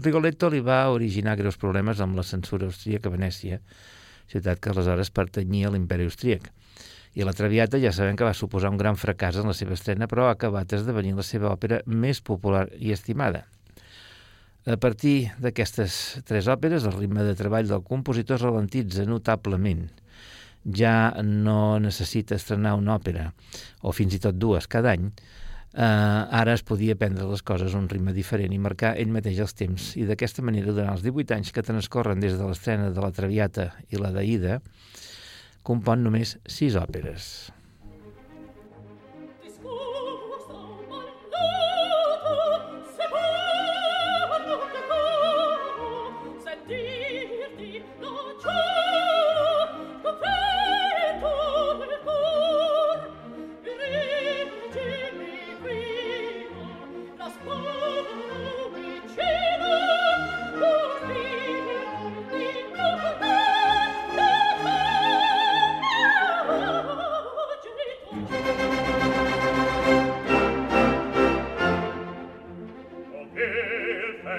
Rigoletto 0.04 0.50
li 0.52 0.60
va 0.60 0.82
originar 0.92 1.38
greus 1.40 1.56
problemes 1.62 2.02
amb 2.04 2.20
la 2.20 2.26
censura 2.28 2.68
austríaca 2.68 3.08
a 3.08 3.14
Venècia, 3.14 3.62
ciutat 4.28 4.60
que 4.60 4.74
aleshores 4.74 5.14
pertanyia 5.16 5.70
a 5.70 5.72
l'imperi 5.72 6.10
austríac. 6.10 6.52
I 7.16 7.24
la 7.24 7.36
Traviata 7.36 7.80
ja 7.80 7.96
sabem 7.96 8.20
que 8.20 8.28
va 8.28 8.36
suposar 8.36 8.74
un 8.76 8.82
gran 8.84 9.00
fracàs 9.00 9.40
en 9.40 9.48
la 9.48 9.56
seva 9.56 9.80
estrena, 9.80 10.12
però 10.12 10.28
ha 10.28 10.36
acabat 10.36 10.76
esdevenint 10.76 11.16
la 11.16 11.28
seva 11.28 11.54
òpera 11.56 11.80
més 11.88 12.20
popular 12.20 12.66
i 12.76 12.92
estimada. 12.92 13.46
A 14.68 14.76
partir 14.76 15.32
d'aquestes 15.40 16.20
tres 16.28 16.52
òperes, 16.52 16.84
el 16.84 17.00
ritme 17.00 17.24
de 17.24 17.40
treball 17.40 17.72
del 17.72 17.88
compositor 17.88 18.36
es 18.36 18.48
ralentitza 18.50 19.08
notablement– 19.08 19.88
ja 20.66 21.14
no 21.24 21.80
necessita 21.82 22.36
estrenar 22.36 22.76
una 22.78 22.98
òpera, 23.00 23.30
o 23.82 23.94
fins 23.96 24.18
i 24.18 24.22
tot 24.24 24.38
dues 24.38 24.68
cada 24.72 24.94
any, 24.94 25.08
eh, 25.74 25.84
ara 25.84 26.54
es 26.54 26.64
podia 26.68 26.98
prendre 27.00 27.26
les 27.30 27.42
coses 27.42 27.74
a 27.74 27.80
un 27.80 27.90
ritme 27.90 28.14
diferent 28.14 28.54
i 28.54 28.60
marcar 28.62 28.96
ell 28.98 29.14
mateix 29.14 29.40
els 29.40 29.56
temps. 29.58 29.94
I 29.98 30.06
d'aquesta 30.10 30.46
manera, 30.46 30.74
durant 30.74 30.94
els 30.94 31.06
18 31.06 31.38
anys 31.38 31.52
que 31.56 31.66
transcorren 31.66 32.20
des 32.20 32.38
de 32.38 32.46
l'estrena 32.46 32.92
de 32.92 33.02
la 33.02 33.14
Traviata 33.16 33.72
i 33.90 34.02
la 34.02 34.14
d'Aida, 34.14 34.60
compon 35.64 36.04
només 36.04 36.38
sis 36.50 36.76
òperes. 36.76 37.52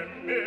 Amen. 0.03 0.42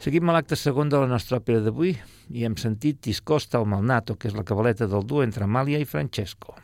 Seguim 0.00 0.30
a 0.30 0.32
l'acte 0.32 0.56
segon 0.56 0.88
de 0.88 0.96
la 0.96 1.08
nostra 1.10 1.36
òpera 1.42 1.60
d'avui 1.60 1.90
i 2.32 2.44
hem 2.48 2.54
sentit 2.56 3.02
Tiscosta 3.04 3.58
al 3.58 3.66
Malnato, 3.68 4.14
que 4.16 4.30
és 4.30 4.36
la 4.36 4.46
cabaleta 4.48 4.86
del 4.88 5.04
duo 5.04 5.20
entre 5.20 5.44
Amàlia 5.44 5.76
i 5.76 5.84
Francesco. 5.84 6.54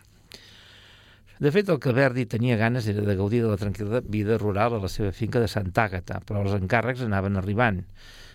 De 1.36 1.52
fet, 1.52 1.68
el 1.68 1.76
que 1.76 1.92
Verdi 1.92 2.24
tenia 2.24 2.56
ganes 2.56 2.88
era 2.88 3.04
de 3.04 3.16
gaudir 3.18 3.42
de 3.44 3.50
la 3.50 3.58
tranquil·la 3.60 4.00
vida 4.08 4.38
rural 4.40 4.78
a 4.78 4.80
la 4.80 4.88
seva 4.88 5.12
finca 5.12 5.42
de 5.42 5.52
Santa 5.52 5.84
Àgata, 5.84 6.22
però 6.24 6.40
els 6.46 6.56
encàrrecs 6.56 7.04
anaven 7.04 7.36
arribant. 7.36 7.82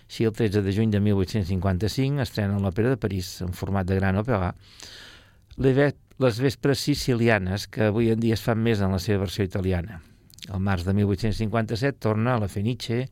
Així, 0.06 0.22
el 0.22 0.38
13 0.38 0.62
de 0.62 0.76
juny 0.78 0.94
de 0.94 1.02
1855 1.02 2.22
estrenen 2.22 2.62
l'òpera 2.62 2.94
de 2.94 3.02
París 3.02 3.34
en 3.42 3.50
format 3.58 3.90
de 3.90 3.98
gran 3.98 4.22
òpera, 4.22 4.54
les 5.58 6.42
vespres 6.46 6.78
sicilianes, 6.78 7.66
que 7.66 7.90
avui 7.90 8.14
en 8.14 8.22
dia 8.22 8.38
es 8.38 8.46
fan 8.46 8.62
més 8.62 8.78
en 8.78 8.94
la 8.94 9.02
seva 9.02 9.24
versió 9.26 9.42
italiana. 9.42 9.98
El 10.46 10.62
març 10.62 10.86
de 10.86 10.94
1857 10.94 11.98
torna 11.98 12.36
a 12.36 12.42
la 12.44 12.46
Fenice, 12.46 13.08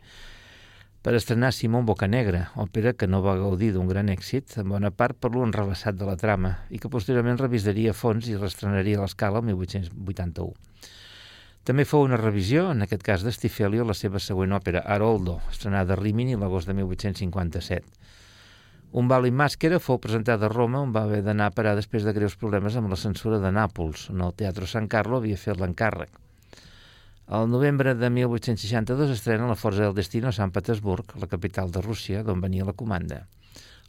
per 1.00 1.14
estrenar 1.16 1.54
Simón 1.56 1.86
Bocanegra, 1.88 2.50
òpera 2.60 2.92
que 2.92 3.08
no 3.08 3.22
va 3.24 3.38
gaudir 3.40 3.70
d'un 3.72 3.88
gran 3.88 4.10
èxit, 4.12 4.58
en 4.60 4.68
bona 4.68 4.90
part 4.92 5.16
per 5.16 5.30
l'enrevessat 5.32 5.96
de 5.96 6.04
la 6.04 6.18
trama, 6.20 6.58
i 6.68 6.78
que 6.78 6.92
posteriorment 6.92 7.40
revisaria 7.40 7.96
fons 7.96 8.28
i 8.28 8.36
restrenaria 8.36 9.00
l'escala 9.00 9.40
el 9.40 9.48
1881. 9.48 10.52
També 11.64 11.84
fou 11.88 12.04
una 12.04 12.20
revisió, 12.20 12.68
en 12.72 12.84
aquest 12.84 13.04
cas 13.04 13.24
de 13.24 13.32
Stifelio, 13.32 13.84
la 13.88 13.96
seva 13.96 14.20
següent 14.20 14.52
òpera, 14.56 14.84
Haroldo, 14.84 15.40
estrenada 15.52 15.96
a 15.96 16.00
Rimini 16.00 16.36
l'agost 16.36 16.68
de 16.68 16.76
1857. 16.76 17.84
Un 19.00 19.08
bal 19.08 19.28
i 19.28 19.32
màscara 19.32 19.78
fou 19.80 20.00
presentada 20.02 20.48
a 20.48 20.52
Roma, 20.52 20.80
on 20.84 20.92
va 20.92 21.04
haver 21.06 21.22
d'anar 21.24 21.48
a 21.48 21.54
parar 21.56 21.76
després 21.78 22.04
de 22.04 22.12
greus 22.16 22.36
problemes 22.36 22.76
amb 22.76 22.90
la 22.92 23.00
censura 23.00 23.38
de 23.40 23.52
Nàpols, 23.54 24.10
on 24.12 24.20
el 24.26 24.34
Teatro 24.34 24.66
San 24.66 24.88
Carlo 24.88 25.20
havia 25.20 25.40
fet 25.40 25.60
l'encàrrec. 25.60 26.10
El 27.30 27.46
novembre 27.46 27.94
de 27.94 28.08
1862 28.10 29.12
estrena 29.14 29.46
la 29.46 29.54
Força 29.54 29.84
del 29.84 29.94
Destino 29.94 30.32
a 30.32 30.34
Sant 30.34 30.50
Petersburg, 30.50 31.12
la 31.22 31.28
capital 31.30 31.68
de 31.70 31.78
Rússia, 31.84 32.24
d'on 32.26 32.40
venia 32.42 32.64
la 32.66 32.72
comanda. 32.74 33.20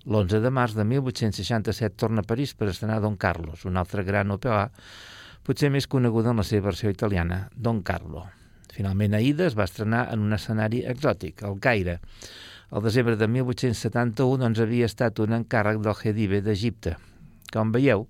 L'11 0.06 0.44
de 0.44 0.52
març 0.54 0.76
de 0.78 0.84
1867 0.86 1.96
torna 1.98 2.22
a 2.22 2.28
París 2.30 2.52
per 2.54 2.68
estrenar 2.70 3.00
Don 3.02 3.16
Carlos, 3.18 3.64
un 3.66 3.80
altre 3.82 4.04
gran 4.06 4.30
òpera, 4.36 4.68
potser 5.42 5.72
més 5.74 5.90
coneguda 5.90 6.30
en 6.30 6.38
la 6.38 6.46
seva 6.46 6.68
versió 6.68 6.92
italiana, 6.94 7.48
Don 7.56 7.80
Carlo. 7.82 8.28
Finalment, 8.76 9.16
Aida 9.18 9.48
es 9.50 9.58
va 9.58 9.66
estrenar 9.66 10.04
en 10.14 10.22
un 10.22 10.38
escenari 10.38 10.84
exòtic, 10.92 11.42
el 11.50 11.58
Caire. 11.66 11.96
El 12.70 12.86
desembre 12.86 13.16
de 13.18 13.26
1871 13.40 14.38
doncs, 14.44 14.62
havia 14.62 14.92
estat 14.92 15.18
un 15.26 15.34
encàrrec 15.40 15.82
del 15.82 15.98
Gedive 15.98 16.44
d'Egipte. 16.46 16.94
Com 17.50 17.74
veieu, 17.74 18.06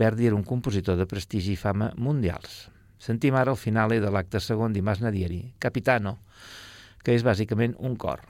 Verdi 0.00 0.32
era 0.32 0.40
un 0.40 0.48
compositor 0.48 0.96
de 0.96 1.04
prestigi 1.12 1.52
i 1.52 1.60
fama 1.60 1.90
mundials. 2.00 2.56
Sentim 2.98 3.36
ara 3.36 3.52
el 3.52 3.60
finale 3.60 4.00
de 4.00 4.10
l'acte 4.12 4.40
segon 4.40 4.72
d'Imas 4.72 5.02
Nadieri, 5.04 5.42
Capitano, 5.58 6.18
que 7.04 7.14
és 7.14 7.24
bàsicament 7.26 7.76
un 7.78 7.96
cor. 8.00 8.22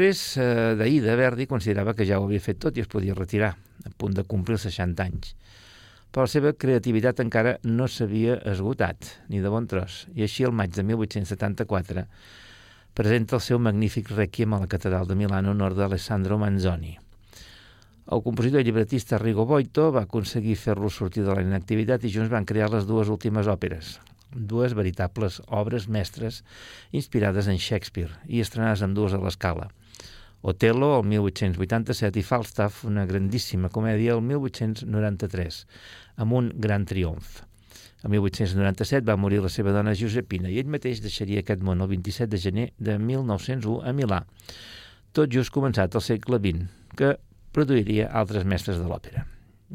Després 0.00 0.40
eh, 0.40 0.76
d'Aida, 0.80 1.12
Verdi 1.12 1.44
considerava 1.44 1.92
que 1.92 2.06
ja 2.08 2.16
ho 2.16 2.22
havia 2.24 2.40
fet 2.40 2.56
tot 2.64 2.78
i 2.78 2.80
es 2.80 2.88
podia 2.88 3.12
retirar, 3.12 3.50
a 3.84 3.90
punt 4.00 4.14
de 4.16 4.22
complir 4.24 4.54
els 4.56 4.62
60 4.64 5.04
anys. 5.04 5.34
Però 6.08 6.24
la 6.24 6.30
seva 6.32 6.52
creativitat 6.56 7.18
encara 7.20 7.58
no 7.68 7.84
s'havia 7.84 8.38
esgotat, 8.48 9.10
ni 9.28 9.42
de 9.44 9.50
bon 9.52 9.66
tros, 9.68 10.06
i 10.16 10.24
així 10.24 10.46
el 10.48 10.54
maig 10.56 10.72
de 10.72 10.86
1874 10.88 12.04
presenta 12.96 13.36
el 13.36 13.42
seu 13.44 13.60
magnífic 13.60 14.08
requiem 14.16 14.54
a 14.56 14.62
la 14.62 14.70
catedral 14.72 15.04
de 15.10 15.18
Milà 15.20 15.42
en 15.44 15.50
honor 15.52 15.76
d'Alessandro 15.76 16.38
Manzoni. 16.40 16.94
El 18.08 18.22
compositor 18.24 18.64
i 18.64 18.68
llibretista 18.70 19.18
Rigo 19.20 19.44
Boito 19.44 19.90
va 19.92 20.06
aconseguir 20.08 20.56
fer-lo 20.62 20.88
sortir 20.88 21.26
de 21.26 21.34
la 21.36 21.44
inactivitat 21.44 22.06
i 22.08 22.14
junts 22.14 22.32
van 22.32 22.48
crear 22.48 22.70
les 22.72 22.88
dues 22.88 23.12
últimes 23.12 23.52
òperes, 23.52 23.98
dues 24.32 24.72
veritables 24.72 25.42
obres 25.60 25.90
mestres 25.92 26.40
inspirades 26.90 27.52
en 27.52 27.60
Shakespeare 27.60 28.16
i 28.24 28.40
estrenades 28.40 28.80
en 28.80 28.96
dues 28.96 29.12
a 29.12 29.20
l'escala. 29.20 29.68
Otelo, 30.42 30.98
el 30.98 31.06
1887, 31.06 32.18
i 32.18 32.24
Falstaff, 32.24 32.84
una 32.88 33.04
grandíssima 33.04 33.68
comèdia, 33.68 34.14
el 34.16 34.22
1893, 34.24 35.58
amb 36.24 36.36
un 36.38 36.48
gran 36.56 36.86
triomf. 36.88 37.42
El 38.00 38.14
1897 38.14 39.04
va 39.04 39.18
morir 39.20 39.42
la 39.44 39.50
seva 39.52 39.74
dona 39.76 39.92
Josepina 39.92 40.48
i 40.48 40.56
ell 40.62 40.70
mateix 40.72 41.02
deixaria 41.04 41.42
aquest 41.44 41.60
món 41.60 41.84
el 41.84 41.90
27 41.92 42.30
de 42.32 42.40
gener 42.40 42.66
de 42.80 42.96
1901 42.96 43.84
a 43.84 43.92
Milà, 43.92 44.22
tot 45.12 45.28
just 45.28 45.52
començat 45.52 45.92
el 45.92 46.06
segle 46.06 46.40
XX, 46.40 46.64
que 46.96 47.12
produiria 47.52 48.08
altres 48.08 48.48
mestres 48.48 48.80
de 48.80 48.88
l'òpera. 48.88 49.26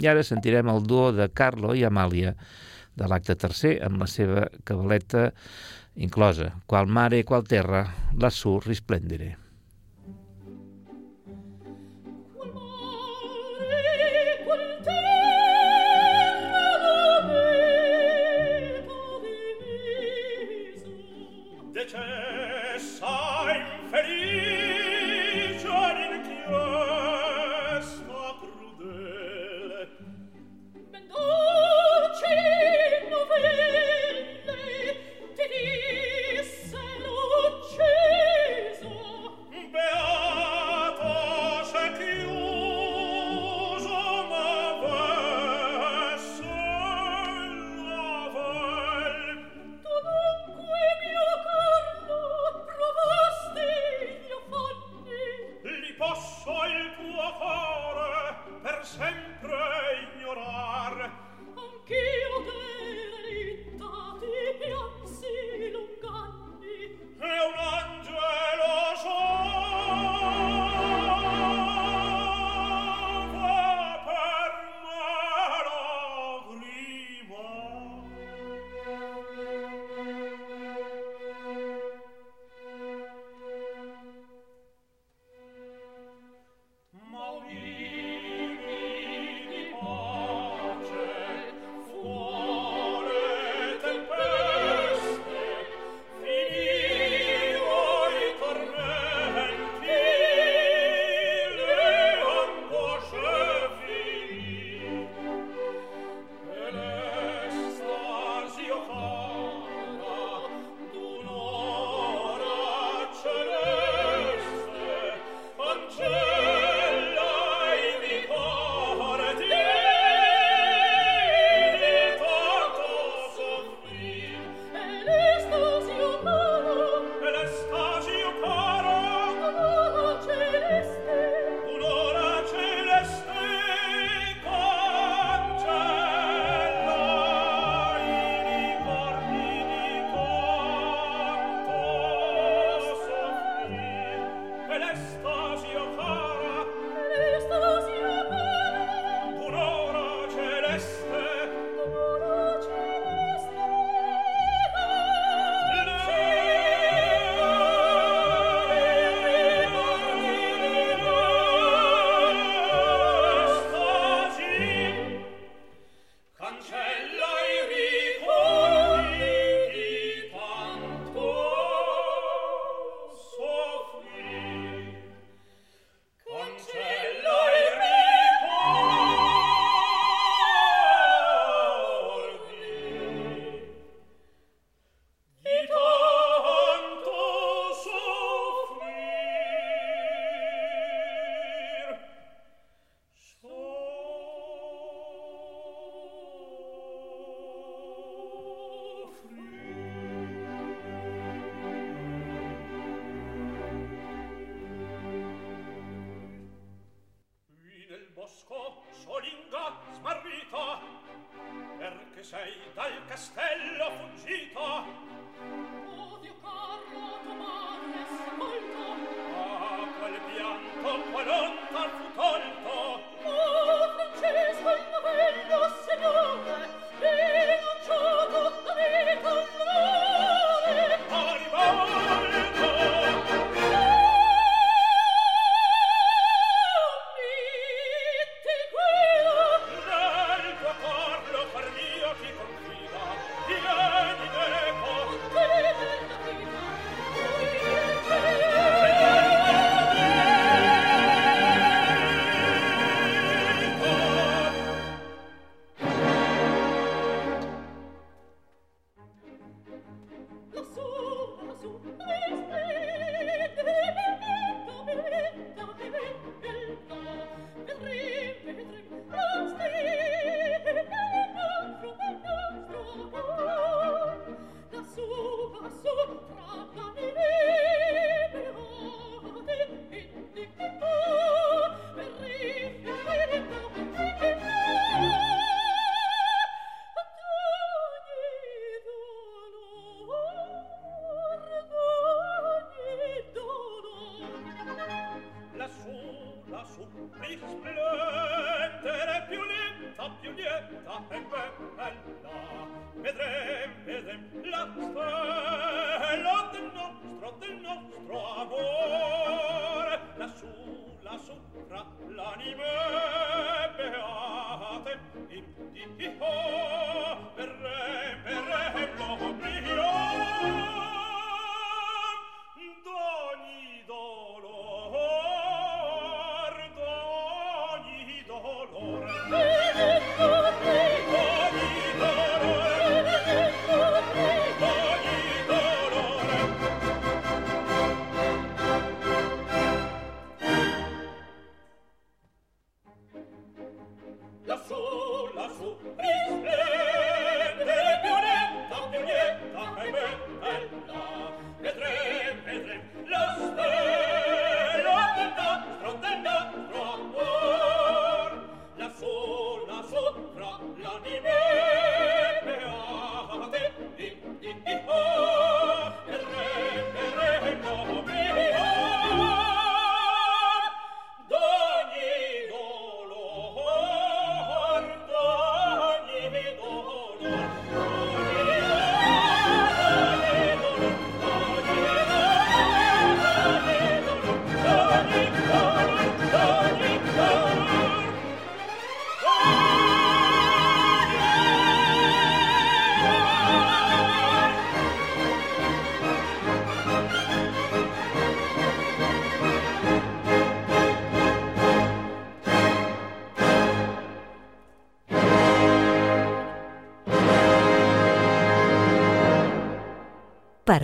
I 0.02 0.10
ara 0.10 0.26
sentirem 0.26 0.74
el 0.74 0.82
duo 0.90 1.12
de 1.14 1.30
Carlo 1.30 1.78
i 1.78 1.86
Amàlia, 1.86 2.34
de 2.96 3.08
l'acte 3.12 3.38
tercer 3.38 3.78
amb 3.86 4.02
la 4.02 4.10
seva 4.10 4.48
cabaleta 4.64 5.30
inclosa 5.96 6.54
Qual 6.66 6.88
mare, 6.88 7.24
qual 7.24 7.46
terra, 7.46 7.86
lassù 8.18 8.58
risplendere. 8.66 9.45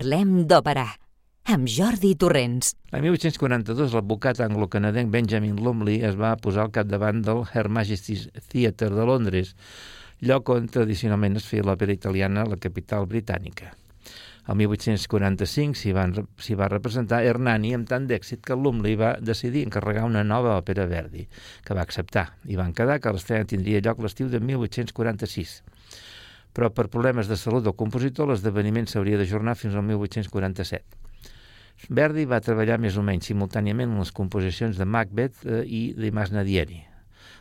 Parlem 0.02 0.48
d'òpera, 0.50 0.88
amb 1.54 1.68
Jordi 1.70 2.16
Torrents. 2.18 2.72
A 2.90 2.98
1842, 3.04 3.92
l'advocat 3.94 4.40
anglo-canadenc 4.42 5.12
Benjamin 5.14 5.60
Lumley 5.62 6.00
es 6.08 6.16
va 6.18 6.32
posar 6.42 6.64
al 6.64 6.72
capdavant 6.74 7.20
del 7.28 7.44
Her 7.46 7.68
Majesty's 7.70 8.24
Theatre 8.50 8.90
de 8.96 9.06
Londres, 9.06 9.52
lloc 10.26 10.50
on 10.56 10.66
tradicionalment 10.74 11.38
es 11.38 11.46
feia 11.46 11.68
l'òpera 11.68 11.94
italiana 11.94 12.42
a 12.42 12.50
la 12.50 12.58
capital 12.64 13.06
britànica. 13.12 13.76
El 14.50 14.58
1845 14.64 15.78
s'hi 15.78 16.58
va 16.58 16.72
representar 16.74 17.22
Hernani 17.22 17.76
amb 17.78 17.86
tant 17.94 18.10
d'èxit 18.10 18.42
que 18.48 18.58
Lumley 18.58 18.98
va 18.98 19.20
decidir 19.22 19.68
encarregar 19.68 20.08
una 20.10 20.26
nova 20.26 20.58
òpera 20.64 20.90
Verdi, 20.90 21.28
que 21.62 21.78
va 21.78 21.86
acceptar, 21.86 22.26
i 22.50 22.58
van 22.58 22.74
quedar 22.74 22.98
que 23.06 23.14
l'estrena 23.14 23.46
tindria 23.54 23.86
lloc 23.86 24.02
l'estiu 24.02 24.34
de 24.34 24.42
1846 24.50 25.60
però 26.54 26.70
per 26.74 26.90
problemes 26.92 27.30
de 27.32 27.38
salut 27.40 27.64
del 27.66 27.78
compositor 27.80 28.30
l'esdeveniment 28.30 28.88
s'hauria 28.90 29.20
d'ajornar 29.20 29.56
fins 29.60 29.76
al 29.76 29.86
1847. 29.88 31.02
Verdi 31.90 32.28
va 32.30 32.42
treballar 32.44 32.78
més 32.78 32.98
o 32.98 33.04
menys 33.06 33.32
simultàniament 33.32 33.90
en 33.90 34.02
les 34.04 34.14
composicions 34.14 34.78
de 34.78 34.86
Macbeth 34.86 35.46
eh, 35.48 35.64
i 35.66 35.82
de 35.98 36.12
Masnadieri. 36.14 36.82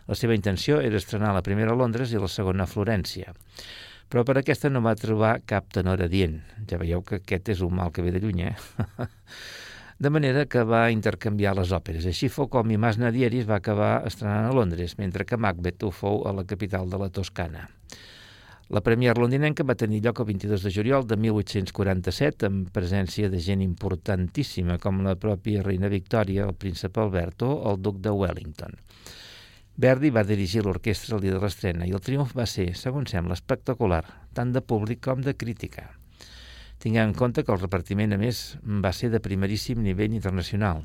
La 0.08 0.16
seva 0.16 0.34
intenció 0.34 0.80
era 0.80 0.98
estrenar 0.98 1.34
la 1.36 1.44
primera 1.44 1.74
a 1.74 1.78
Londres 1.78 2.12
i 2.12 2.20
la 2.20 2.30
segona 2.30 2.64
a 2.64 2.70
Florència, 2.70 3.34
però 4.11 4.24
per 4.26 4.40
aquesta 4.40 4.70
no 4.72 4.82
va 4.82 4.96
trobar 4.98 5.36
cap 5.46 5.68
tenor 5.70 6.02
adient. 6.02 6.40
Ja 6.70 6.80
veieu 6.80 7.04
que 7.06 7.20
aquest 7.20 7.52
és 7.54 7.61
un 7.62 7.76
mal 7.76 7.92
que 7.92 8.02
ve 8.02 8.14
de 8.14 8.22
lluny, 8.22 8.46
eh? 8.48 8.56
de 10.02 10.11
manera 10.11 10.46
que 10.48 10.64
va 10.64 10.88
intercanviar 10.90 11.52
les 11.58 11.74
òperes. 11.76 12.08
Així 12.08 12.30
fou 12.32 12.48
com 12.48 12.72
i 12.72 12.80
Masnadieri 12.80 13.42
es 13.44 13.50
va 13.50 13.61
acabar 13.61 14.00
estrenant 14.08 14.48
a 14.48 14.56
Londres, 14.56 14.96
mentre 14.98 15.28
que 15.28 15.38
Macbeth 15.38 15.84
ho 15.84 15.92
fou 15.92 16.24
a 16.26 16.32
la 16.34 16.46
capital 16.48 16.88
de 16.90 16.98
la 17.04 17.11
Toscana. 17.12 17.68
La 18.71 18.85
Premier 18.87 19.16
londinenca 19.18 19.64
va 19.66 19.75
tenir 19.75 19.99
lloc 20.05 20.21
el 20.23 20.27
22 20.29 20.62
de 20.62 20.71
juliol 20.71 21.07
de 21.11 21.16
1847 21.18 22.47
amb 22.47 22.68
presència 22.71 23.27
de 23.29 23.39
gent 23.43 23.64
importantíssima 23.64 24.77
com 24.79 25.01
la 25.03 25.16
pròpia 25.18 25.64
reina 25.66 25.89
Victòria, 25.91 26.45
el 26.47 26.55
príncep 26.55 27.01
Alberto 27.03 27.49
o 27.51 27.73
el 27.73 27.81
duc 27.83 27.97
de 28.05 28.12
Wellington. 28.14 28.77
Verdi 29.75 30.12
va 30.14 30.23
dirigir 30.29 30.62
l'orquestra 30.62 31.16
el 31.16 31.25
dia 31.25 31.35
de 31.35 31.41
l'estrena 31.43 31.89
i 31.89 31.91
el 31.99 32.05
triomf 32.07 32.31
va 32.39 32.47
ser, 32.47 32.68
segons 32.79 33.11
sembla, 33.11 33.35
espectacular, 33.35 34.05
tant 34.39 34.53
de 34.55 34.62
públic 34.62 35.01
com 35.03 35.25
de 35.25 35.35
crítica. 35.35 35.89
Tinguem 36.79 37.11
en 37.11 37.14
compte 37.18 37.43
que 37.43 37.51
el 37.51 37.59
repartiment, 37.59 38.14
a 38.14 38.21
més, 38.23 38.55
va 38.62 38.93
ser 38.95 39.11
de 39.11 39.18
primeríssim 39.25 39.83
nivell 39.83 40.14
internacional. 40.14 40.85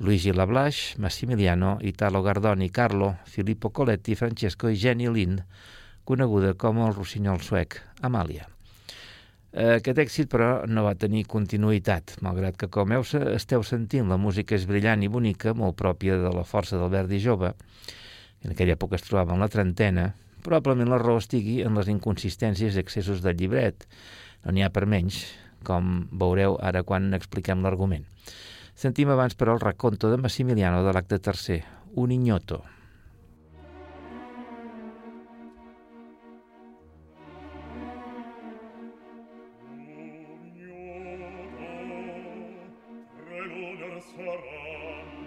Luigi 0.00 0.34
Lablache, 0.34 0.98
Massimiliano, 0.98 1.76
Italo 1.86 2.24
Gardoni, 2.26 2.70
Carlo, 2.70 3.12
Filippo 3.30 3.70
Coletti, 3.70 4.18
Francesco 4.18 4.74
i 4.74 4.80
Jenny 4.82 5.06
Lind 5.06 5.46
coneguda 6.08 6.54
com 6.58 6.80
el 6.82 6.94
rossinyol 6.94 7.42
suec, 7.44 7.78
Amàlia. 8.02 8.48
Aquest 9.52 9.98
èxit, 10.00 10.30
però, 10.32 10.62
no 10.64 10.86
va 10.86 10.94
tenir 10.96 11.26
continuïtat, 11.28 12.16
malgrat 12.24 12.56
que, 12.56 12.70
com 12.72 12.94
heu 12.96 13.04
esteu 13.34 13.64
sentint, 13.68 14.08
la 14.08 14.16
música 14.16 14.56
és 14.56 14.64
brillant 14.64 15.02
i 15.04 15.10
bonica, 15.12 15.52
molt 15.52 15.76
pròpia 15.76 16.16
de 16.22 16.32
la 16.32 16.44
força 16.48 16.80
del 16.80 16.88
Verdi 16.88 17.20
jove, 17.20 17.52
en 18.42 18.54
aquella 18.54 18.78
època 18.78 18.96
es 18.96 19.04
trobava 19.04 19.36
en 19.36 19.44
la 19.44 19.50
trentena, 19.52 20.14
probablement 20.42 20.88
la 20.88 20.98
raó 20.98 21.20
estigui 21.20 21.60
en 21.62 21.76
les 21.78 21.92
inconsistències 21.92 22.74
i 22.74 22.80
excessos 22.80 23.20
del 23.22 23.36
llibret. 23.38 23.84
No 24.42 24.56
n'hi 24.56 24.64
ha 24.64 24.72
per 24.72 24.88
menys, 24.88 25.20
com 25.62 26.08
veureu 26.10 26.56
ara 26.64 26.82
quan 26.82 27.12
expliquem 27.14 27.62
l'argument. 27.62 28.08
Sentim 28.74 29.12
abans, 29.12 29.36
però, 29.36 29.54
el 29.54 29.62
raconto 29.62 30.10
de 30.10 30.18
Massimiliano 30.18 30.80
de 30.82 30.96
l'acte 30.96 31.20
tercer, 31.20 31.60
un 31.94 32.10
ignoto, 32.10 32.64
sarà 44.10 45.21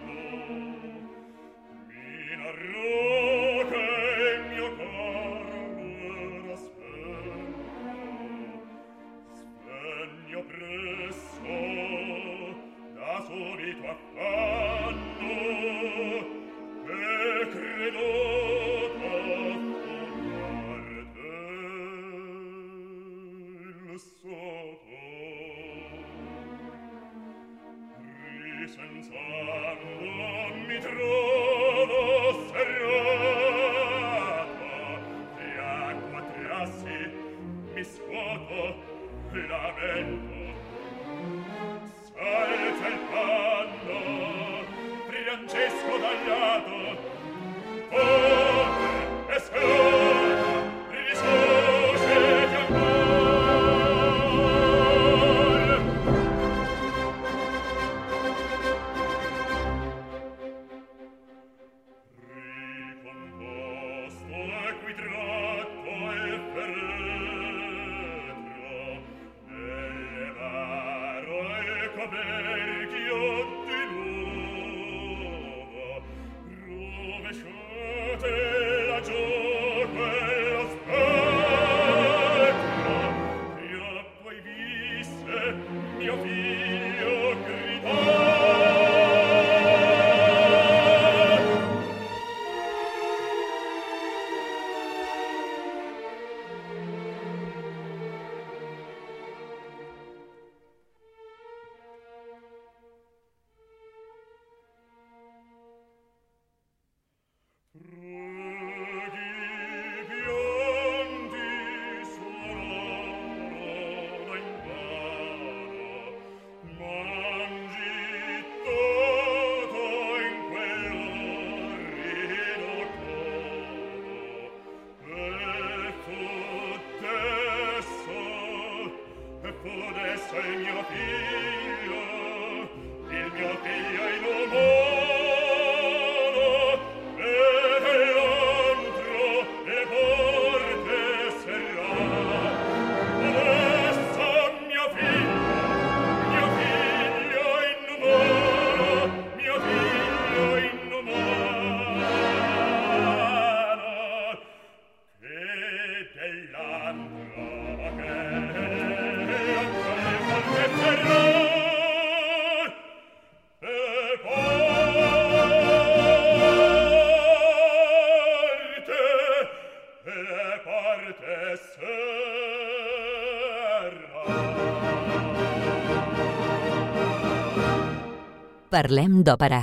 Parlem 178.76 179.22
d'òpera, 179.24 179.62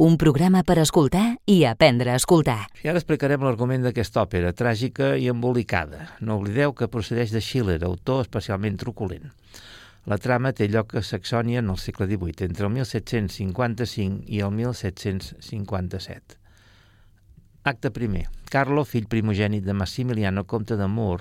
un 0.00 0.14
programa 0.16 0.62
per 0.64 0.78
escoltar 0.80 1.34
i 1.52 1.66
aprendre 1.68 2.14
a 2.14 2.16
escoltar. 2.16 2.62
I 2.80 2.88
ara 2.88 2.96
explicarem 2.96 3.42
l'argument 3.44 3.82
d'aquesta 3.84 4.22
òpera, 4.22 4.54
tràgica 4.56 5.10
i 5.20 5.26
embolicada. 5.28 6.06
No 6.24 6.38
oblideu 6.40 6.72
que 6.72 6.88
procedeix 6.88 7.34
de 7.34 7.42
Schiller, 7.44 7.76
autor 7.84 8.22
especialment 8.24 8.80
truculent. 8.80 9.28
La 10.08 10.16
trama 10.16 10.54
té 10.56 10.70
lloc 10.72 10.96
a 10.96 11.04
Saxònia 11.04 11.60
en 11.60 11.68
el 11.74 11.76
segle 11.82 12.08
XVIII, 12.08 12.48
entre 12.48 12.64
el 12.70 12.72
1755 12.78 14.24
i 14.32 14.40
el 14.40 14.56
1757. 14.56 16.40
Acte 17.68 17.92
primer. 17.92 18.30
Carlo, 18.48 18.88
fill 18.88 19.12
primogènit 19.12 19.68
de 19.68 19.76
Massimiliano, 19.76 20.48
comte 20.48 20.80
de 20.80 20.88
Mur, 20.88 21.20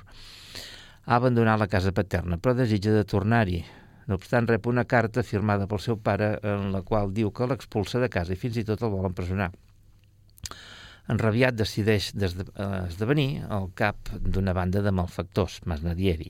ha 1.03 1.19
abandonat 1.19 1.59
la 1.59 1.67
casa 1.67 1.91
paterna, 1.91 2.39
però 2.39 2.55
desitja 2.55 2.95
de 2.95 3.03
tornar-hi. 3.03 3.65
No 4.07 4.17
obstant, 4.19 4.47
rep 4.49 4.67
una 4.67 4.83
carta 4.89 5.23
firmada 5.23 5.67
pel 5.69 5.79
seu 5.83 5.97
pare 5.97 6.35
en 6.43 6.71
la 6.73 6.81
qual 6.83 7.13
diu 7.15 7.31
que 7.31 7.47
l'expulsa 7.47 8.01
de 8.03 8.09
casa 8.11 8.35
i 8.35 8.39
fins 8.39 8.59
i 8.59 8.65
tot 8.67 8.83
el 8.83 8.91
vol 8.91 9.07
empresonar. 9.07 9.51
Enrabiat 11.13 11.55
decideix 11.59 12.11
esdevenir 12.15 13.43
el 13.51 13.69
cap 13.75 14.13
d'una 14.19 14.53
banda 14.55 14.83
de 14.83 14.91
malfactors, 14.95 15.59
Masnadieri. 15.67 16.29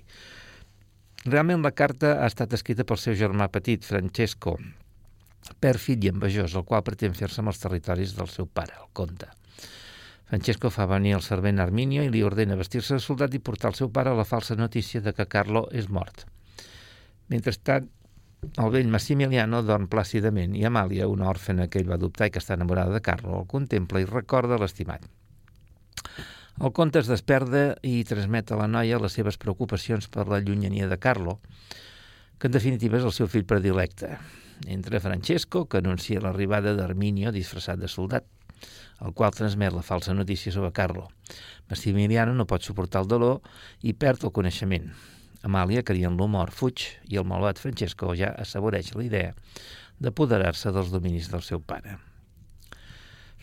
Realment 1.26 1.62
la 1.64 1.72
carta 1.72 2.18
ha 2.20 2.30
estat 2.30 2.54
escrita 2.58 2.84
pel 2.84 3.00
seu 3.00 3.14
germà 3.16 3.48
petit, 3.54 3.86
Francesco, 3.86 4.58
pèrfid 5.64 6.04
i 6.04 6.12
envejós, 6.12 6.58
el 6.58 6.66
qual 6.68 6.84
pretén 6.84 7.16
fer-se 7.16 7.42
amb 7.42 7.54
els 7.54 7.62
territoris 7.62 8.18
del 8.18 8.30
seu 8.34 8.50
pare, 8.50 8.76
el 8.82 8.90
comte. 8.98 9.30
Francesco 10.28 10.72
fa 10.74 10.88
venir 10.90 11.14
el 11.16 11.22
servent 11.22 11.62
Arminio 11.62 12.04
i 12.04 12.10
li 12.10 12.24
ordena 12.26 12.58
vestir-se 12.60 12.98
de 12.98 13.04
soldat 13.04 13.36
i 13.38 13.44
portar 13.44 13.70
al 13.70 13.78
seu 13.78 13.92
pare 13.94 14.16
la 14.18 14.26
falsa 14.26 14.58
notícia 14.60 15.02
de 15.06 15.14
que 15.14 15.30
Carlo 15.30 15.68
és 15.72 15.90
mort. 15.90 16.26
Mentrestant, 17.32 17.90
el 18.60 18.72
vell 18.74 18.90
Massimiliano 18.92 19.62
dorm 19.64 19.88
plàcidament 19.92 20.56
i 20.60 20.66
Amàlia, 20.68 21.08
una 21.08 21.30
òrfena 21.32 21.70
que 21.72 21.80
ell 21.80 21.90
va 21.90 21.96
adoptar 21.96 22.28
i 22.28 22.34
que 22.34 22.42
està 22.44 22.58
enamorada 22.58 22.92
de 22.92 23.04
Carlo, 23.06 23.38
el 23.40 23.48
contempla 23.48 24.02
i 24.04 24.10
recorda 24.10 24.60
l'estimat. 24.60 25.06
El 26.62 26.74
conte 26.76 27.00
es 27.00 27.10
desperda 27.10 27.64
i 27.82 28.04
transmet 28.06 28.52
a 28.52 28.60
la 28.60 28.68
noia 28.70 29.00
les 29.02 29.16
seves 29.18 29.40
preocupacions 29.42 30.10
per 30.12 30.28
la 30.30 30.42
llunyania 30.44 30.90
de 30.92 31.00
Carlo, 31.02 31.40
que 32.38 32.52
en 32.52 32.54
definitiva 32.54 33.00
és 33.00 33.08
el 33.08 33.16
seu 33.16 33.30
fill 33.32 33.48
predilecte. 33.50 34.12
Entre 34.68 35.00
Francesco, 35.02 35.66
que 35.66 35.80
anuncia 35.80 36.22
l'arribada 36.22 36.76
d'Arminio 36.78 37.32
disfressat 37.34 37.80
de 37.82 37.90
soldat, 37.90 38.28
el 39.02 39.16
qual 39.18 39.34
transmet 39.36 39.74
la 39.74 39.82
falsa 39.82 40.14
notícia 40.14 40.52
sobre 40.52 40.72
Carlo. 40.72 41.08
Massimiliano 41.72 42.36
no 42.36 42.46
pot 42.46 42.62
suportar 42.62 43.02
el 43.02 43.10
dolor 43.10 43.42
i 43.82 43.96
perd 43.98 44.28
el 44.28 44.36
coneixement. 44.36 44.92
Amàlia, 45.44 45.84
en 45.84 46.18
l'humor, 46.18 46.52
fuig 46.52 46.86
i 47.12 47.18
el 47.20 47.26
malvat 47.28 47.60
Francesco 47.60 48.14
ja 48.16 48.32
assaboreix 48.40 48.94
la 48.96 49.04
idea 49.04 49.34
d'apoderar-se 50.00 50.72
dels 50.72 50.92
dominis 50.92 51.30
del 51.32 51.44
seu 51.44 51.60
pare. 51.60 51.98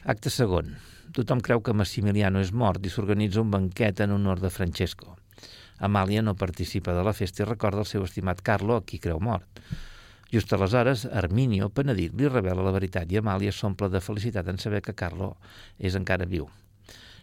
Acte 0.05 0.30
segon. 0.30 0.76
Tothom 1.12 1.40
creu 1.44 1.61
que 1.61 1.74
Massimiliano 1.76 2.40
és 2.40 2.53
mort 2.53 2.84
i 2.86 2.92
s'organitza 2.92 3.42
un 3.42 3.51
banquet 3.51 4.01
en 4.01 4.14
honor 4.16 4.40
de 4.40 4.51
Francesco. 4.51 5.16
Amàlia 5.80 6.22
no 6.22 6.36
participa 6.36 6.94
de 6.96 7.05
la 7.05 7.12
festa 7.16 7.42
i 7.42 7.48
recorda 7.48 7.84
el 7.84 7.88
seu 7.88 8.05
estimat 8.05 8.40
Carlo, 8.44 8.76
a 8.76 8.84
qui 8.84 9.01
creu 9.01 9.20
mort. 9.20 9.61
Just 10.32 10.53
aleshores, 10.53 11.05
Arminio, 11.05 11.68
penedit, 11.74 12.14
li 12.14 12.28
revela 12.28 12.64
la 12.64 12.72
veritat 12.76 13.12
i 13.12 13.18
Amàlia 13.20 13.53
s'omple 13.53 13.90
de 13.90 14.01
felicitat 14.05 14.48
en 14.48 14.61
saber 14.62 14.80
que 14.86 14.96
Carlo 14.96 15.34
és 15.78 15.96
encara 15.98 16.28
viu. 16.28 16.48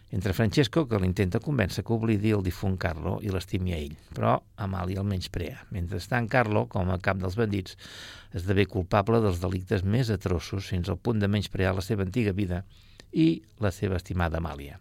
Entre 0.10 0.32
Francesco, 0.32 0.86
que 0.88 1.00
l'intenta 1.04 1.42
convèncer 1.44 1.84
que 1.84 1.92
oblidi 1.92 2.32
el 2.32 2.44
difunt 2.46 2.78
Carlo 2.80 3.18
i 3.26 3.32
l'estimi 3.34 3.74
a 3.76 3.80
ell, 3.82 3.98
però 4.16 4.38
Amàlia 4.64 5.02
el 5.04 5.10
menysprea. 5.10 5.66
Mentrestant, 5.76 6.30
Carlo, 6.32 6.64
com 6.72 6.94
a 6.94 7.00
cap 7.04 7.20
dels 7.20 7.36
bandits, 7.36 7.76
esdevé 8.32 8.70
culpable 8.72 9.20
dels 9.24 9.42
delictes 9.44 9.84
més 9.84 10.12
atrossos 10.14 10.72
fins 10.72 10.88
al 10.88 11.00
punt 11.04 11.20
de 11.20 11.28
menysprear 11.28 11.76
la 11.76 11.84
seva 11.84 12.08
antiga 12.08 12.32
vida 12.32 12.64
i 13.12 13.42
la 13.60 13.74
seva 13.76 14.00
estimada 14.00 14.40
Amàlia. 14.40 14.80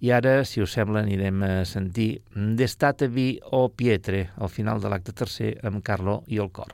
I 0.00 0.10
ara, 0.16 0.40
si 0.48 0.62
us 0.64 0.74
sembla, 0.74 1.04
anirem 1.04 1.42
a 1.44 1.54
sentir 1.68 2.10
D'estate 2.34 3.06
vi 3.12 3.34
o 3.52 3.68
pietre, 3.68 4.30
al 4.40 4.50
final 4.50 4.80
de 4.80 4.90
l'acte 4.90 5.14
tercer, 5.14 5.58
amb 5.62 5.84
Carlo 5.84 6.22
i 6.26 6.40
el 6.42 6.50
cor. 6.50 6.72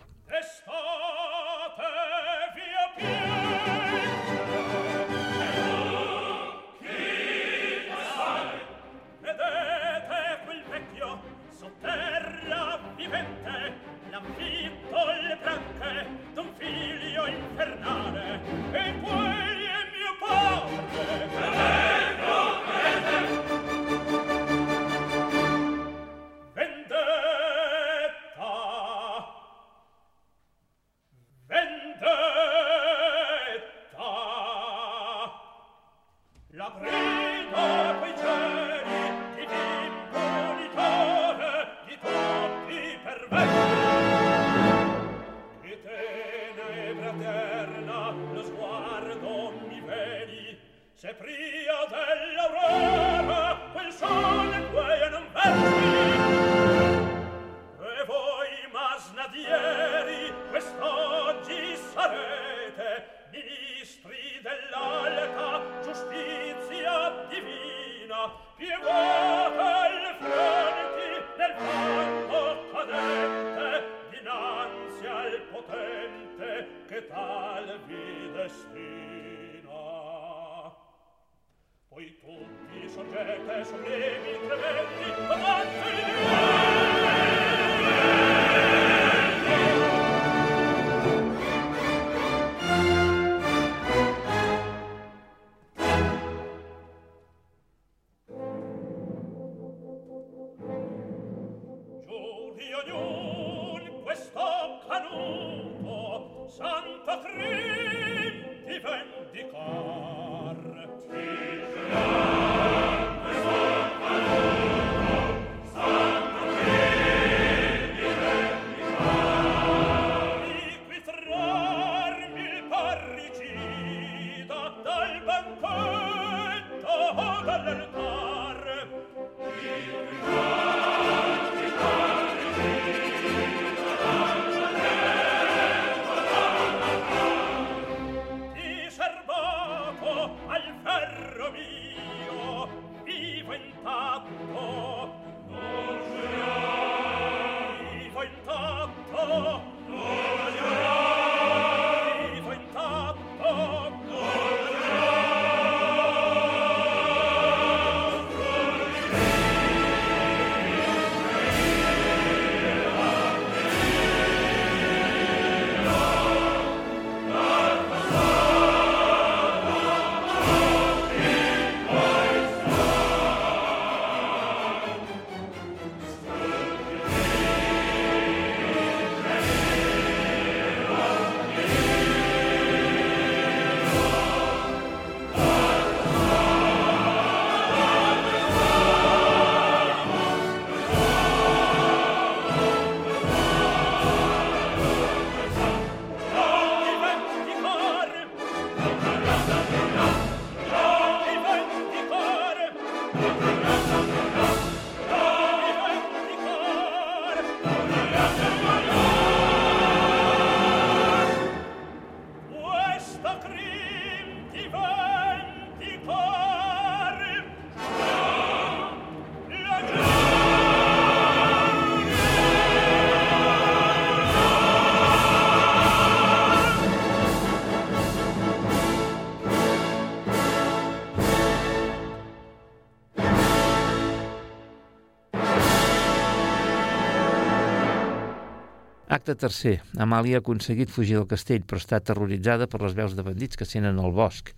Acte 239.07 239.37
tercer. 239.39 239.77
Amàlia 240.03 240.41
ha 240.41 240.43
aconseguit 240.43 240.91
fugir 240.91 241.15
del 241.15 241.29
castell, 241.31 241.63
però 241.63 241.79
està 241.79 242.01
terroritzada 242.03 242.67
per 242.67 242.81
les 242.83 242.95
veus 242.99 243.13
de 243.15 243.23
bandits 243.23 243.59
que 243.59 243.67
senen 243.69 244.01
al 244.03 244.11
bosc. 244.11 244.51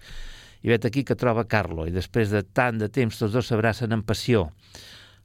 I 0.64 0.70
vet 0.72 0.86
aquí 0.88 1.03
que 1.05 1.16
troba 1.20 1.44
Carlo, 1.44 1.84
i 1.84 1.92
després 1.92 2.32
de 2.32 2.40
tant 2.40 2.78
de 2.80 2.88
temps 2.88 3.18
tots 3.20 3.34
dos 3.34 3.51
s'abracen 3.51 3.92
en 3.92 4.01
passió. 4.09 4.46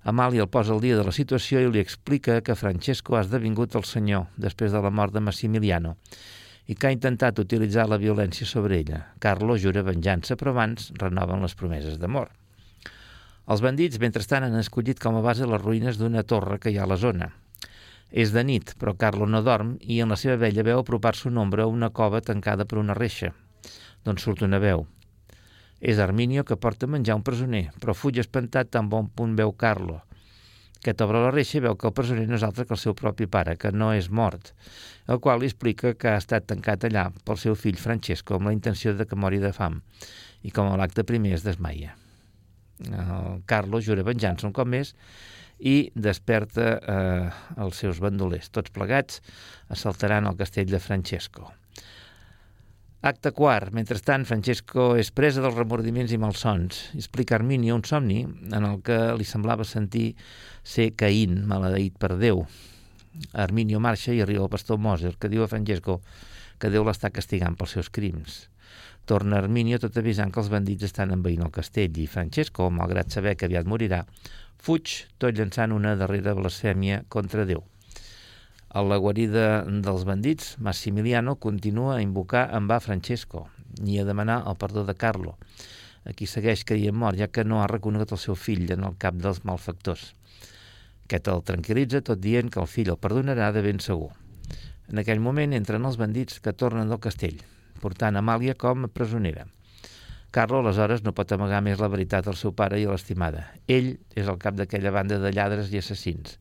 Amàlia 0.04 0.44
el 0.44 0.50
posa 0.52 0.74
al 0.76 0.84
dia 0.84 0.98
de 1.00 1.06
la 1.08 1.14
situació 1.16 1.62
i 1.64 1.70
li 1.72 1.80
explica 1.80 2.42
que 2.44 2.58
Francesco 2.60 3.16
ha 3.16 3.22
esdevingut 3.24 3.78
el 3.80 3.88
senyor 3.88 4.26
després 4.36 4.76
de 4.76 4.82
la 4.84 4.92
mort 4.92 5.16
de 5.16 5.24
Massimiliano 5.24 5.96
i 6.68 6.76
que 6.76 6.90
ha 6.90 6.96
intentat 6.96 7.40
utilitzar 7.40 7.88
la 7.88 8.00
violència 8.02 8.48
sobre 8.48 8.82
ella. 8.82 9.00
Carlo 9.24 9.56
jura 9.56 9.86
venjança, 9.88 10.36
però 10.36 10.52
abans 10.52 10.92
renoven 11.00 11.44
les 11.44 11.56
promeses 11.56 11.96
d'amor. 12.00 12.28
Els 13.48 13.64
bandits, 13.64 14.00
mentrestant, 14.04 14.44
han 14.44 14.60
escollit 14.60 15.00
com 15.00 15.16
a 15.16 15.24
base 15.24 15.48
les 15.48 15.64
ruïnes 15.64 16.00
d'una 16.00 16.24
torre 16.28 16.60
que 16.60 16.72
hi 16.72 16.80
ha 16.80 16.84
a 16.84 16.92
la 16.92 17.00
zona. 17.00 17.32
És 18.14 18.30
de 18.30 18.44
nit, 18.46 18.76
però 18.78 18.94
Carlo 18.94 19.26
no 19.26 19.42
dorm 19.42 19.72
i 19.82 19.96
en 20.04 20.14
la 20.14 20.18
seva 20.22 20.38
vella 20.38 20.66
veu 20.66 20.84
apropar-se 20.84 21.26
un 21.32 21.40
ombra 21.42 21.66
a 21.66 21.72
una 21.72 21.90
cova 21.90 22.22
tancada 22.22 22.68
per 22.70 22.78
una 22.78 22.94
reixa, 22.94 23.32
d'on 24.06 24.22
surt 24.22 24.44
una 24.46 24.60
veu. 24.62 24.86
És 25.82 25.98
Arminio 25.98 26.44
que 26.46 26.60
porta 26.62 26.86
a 26.86 26.92
menjar 26.94 27.18
un 27.18 27.26
presoner, 27.26 27.72
però 27.82 27.96
fuig 27.98 28.22
espantat 28.22 28.70
tan 28.70 28.92
bon 28.92 29.10
punt 29.10 29.34
veu 29.40 29.56
Carlo, 29.58 30.04
que 30.86 30.94
t'obre 30.94 31.24
la 31.26 31.34
reixa 31.34 31.58
i 31.58 31.64
veu 31.66 31.74
que 31.80 31.90
el 31.90 31.96
presoner 31.98 32.28
no 32.30 32.38
és 32.38 32.46
altre 32.46 32.68
que 32.70 32.78
el 32.78 32.84
seu 32.84 32.94
propi 32.94 33.26
pare, 33.26 33.58
que 33.58 33.74
no 33.74 33.90
és 33.98 34.12
mort, 34.14 34.54
el 35.10 35.18
qual 35.18 35.42
li 35.42 35.50
explica 35.50 35.96
que 35.98 36.14
ha 36.14 36.22
estat 36.22 36.46
tancat 36.54 36.86
allà 36.86 37.10
pel 37.26 37.42
seu 37.42 37.58
fill 37.58 37.82
Francesco 37.82 38.38
amb 38.38 38.52
la 38.52 38.54
intenció 38.54 38.94
de 38.94 39.10
que 39.10 39.18
mori 39.18 39.42
de 39.42 39.56
fam, 39.58 39.82
i 40.46 40.54
com 40.54 40.70
a 40.70 40.78
l'acte 40.78 41.02
primer 41.08 41.34
es 41.40 41.48
desmaia. 41.48 41.98
El 42.84 43.42
Carlo 43.50 43.82
jura 43.82 44.06
venjança 44.06 44.46
un 44.46 44.54
cop 44.54 44.70
més 44.70 44.94
i 45.64 45.76
desperta 45.96 46.70
eh, 46.76 47.28
els 47.64 47.80
seus 47.80 48.02
bandolers. 48.04 48.52
Tots 48.52 48.74
plegats 48.76 49.22
assaltaran 49.72 50.28
el 50.28 50.38
castell 50.40 50.72
de 50.72 50.82
Francesco. 50.84 51.48
Acte 53.04 53.34
quart. 53.36 53.74
Mentrestant, 53.76 54.24
Francesco 54.28 54.94
és 55.00 55.10
presa 55.12 55.42
dels 55.44 55.58
remordiments 55.58 56.12
i 56.16 56.20
malsons. 56.20 56.86
Explica 56.96 57.36
Arminio 57.36 57.76
un 57.76 57.84
somni 57.88 58.22
en 58.24 58.64
el 58.64 58.78
que 58.84 59.00
li 59.20 59.28
semblava 59.28 59.68
sentir 59.68 60.14
ser 60.64 60.94
Caín, 61.00 61.42
maledeït 61.48 61.98
per 62.00 62.14
Déu. 62.20 62.46
Arminio 63.36 63.84
marxa 63.84 64.16
i 64.16 64.24
arriba 64.24 64.48
el 64.48 64.54
pastor 64.54 64.80
Moser, 64.80 65.18
que 65.20 65.32
diu 65.32 65.44
a 65.44 65.52
Francesco 65.52 66.00
que 66.60 66.72
Déu 66.72 66.88
l'està 66.88 67.12
castigant 67.12 67.60
pels 67.60 67.76
seus 67.76 67.92
crims. 67.92 68.46
Torna 69.06 69.42
Arminio 69.42 69.82
tot 69.84 69.98
avisant 70.00 70.32
que 70.32 70.40
els 70.40 70.50
bandits 70.52 70.86
estan 70.88 71.12
envaint 71.12 71.42
el 71.44 71.52
castell 71.52 71.98
i 72.00 72.06
Francesco, 72.08 72.70
malgrat 72.72 73.12
saber 73.12 73.34
que 73.36 73.50
aviat 73.50 73.68
morirà, 73.68 74.06
fuig 74.64 74.94
tot 75.20 75.36
llançant 75.36 75.76
una 75.76 75.98
darrera 76.00 76.32
blasfèmia 76.38 77.02
contra 77.12 77.44
Déu. 77.50 77.66
A 78.72 78.82
la 78.88 78.98
guarida 79.04 79.66
dels 79.68 80.06
bandits, 80.08 80.56
Massimiliano 80.58 81.36
continua 81.36 81.98
a 81.98 82.02
invocar 82.02 82.48
en 82.56 82.72
va 82.72 82.80
Francesco 82.80 83.50
i 83.84 84.00
a 84.00 84.08
demanar 84.08 84.40
el 84.48 84.56
perdó 84.56 84.86
de 84.88 84.96
Carlo, 84.96 85.36
a 86.08 86.16
qui 86.16 86.26
segueix 86.26 86.64
caient 86.64 86.96
mort, 86.96 87.20
ja 87.20 87.28
que 87.28 87.44
no 87.44 87.60
ha 87.60 87.68
reconegut 87.68 88.16
el 88.16 88.24
seu 88.24 88.40
fill 88.40 88.72
en 88.72 88.88
el 88.88 88.96
cap 89.04 89.20
dels 89.20 89.44
malfactors. 89.44 90.14
Aquest 91.04 91.28
el 91.28 91.44
tranquil·litza 91.44 92.02
tot 92.08 92.24
dient 92.24 92.48
que 92.50 92.64
el 92.64 92.72
fill 92.72 92.96
el 92.96 93.04
perdonarà 93.04 93.52
de 93.52 93.68
ben 93.68 93.84
segur. 93.84 94.14
En 94.88 95.04
aquell 95.04 95.20
moment 95.20 95.54
entren 95.60 95.84
els 95.84 96.00
bandits 96.00 96.40
que 96.40 96.56
tornen 96.56 96.88
del 96.88 97.04
castell, 97.04 97.44
portant 97.84 98.16
Amàlia 98.20 98.56
com 98.56 98.88
a 98.88 98.92
presonera. 99.00 99.46
Carlo, 100.34 100.64
aleshores, 100.64 101.04
no 101.06 101.14
pot 101.14 101.30
amagar 101.36 101.60
més 101.62 101.82
la 101.84 101.92
veritat 101.94 102.26
al 102.28 102.38
seu 102.40 102.56
pare 102.58 102.80
i 102.82 102.88
a 102.88 102.94
l'estimada. 102.96 103.44
Ell 103.70 103.92
és 104.18 104.26
el 104.26 104.40
cap 104.42 104.58
d'aquella 104.58 104.94
banda 104.96 105.20
de 105.22 105.30
lladres 105.36 105.70
i 105.70 105.78
assassins. 105.78 106.40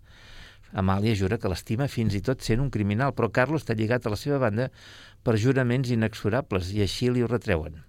Amàlia 0.72 1.12
jura 1.18 1.36
que 1.36 1.50
l'estima 1.52 1.90
fins 1.92 2.16
i 2.16 2.22
tot 2.24 2.40
sent 2.40 2.62
un 2.64 2.70
criminal, 2.72 3.12
però 3.12 3.28
Carlo 3.28 3.60
està 3.60 3.76
lligat 3.76 4.06
a 4.08 4.14
la 4.14 4.20
seva 4.20 4.40
banda 4.40 4.70
per 5.22 5.36
juraments 5.36 5.92
inexorables 5.92 6.72
i 6.72 6.80
així 6.86 7.12
li 7.12 7.20
ho 7.20 7.28
retreuen. 7.28 7.82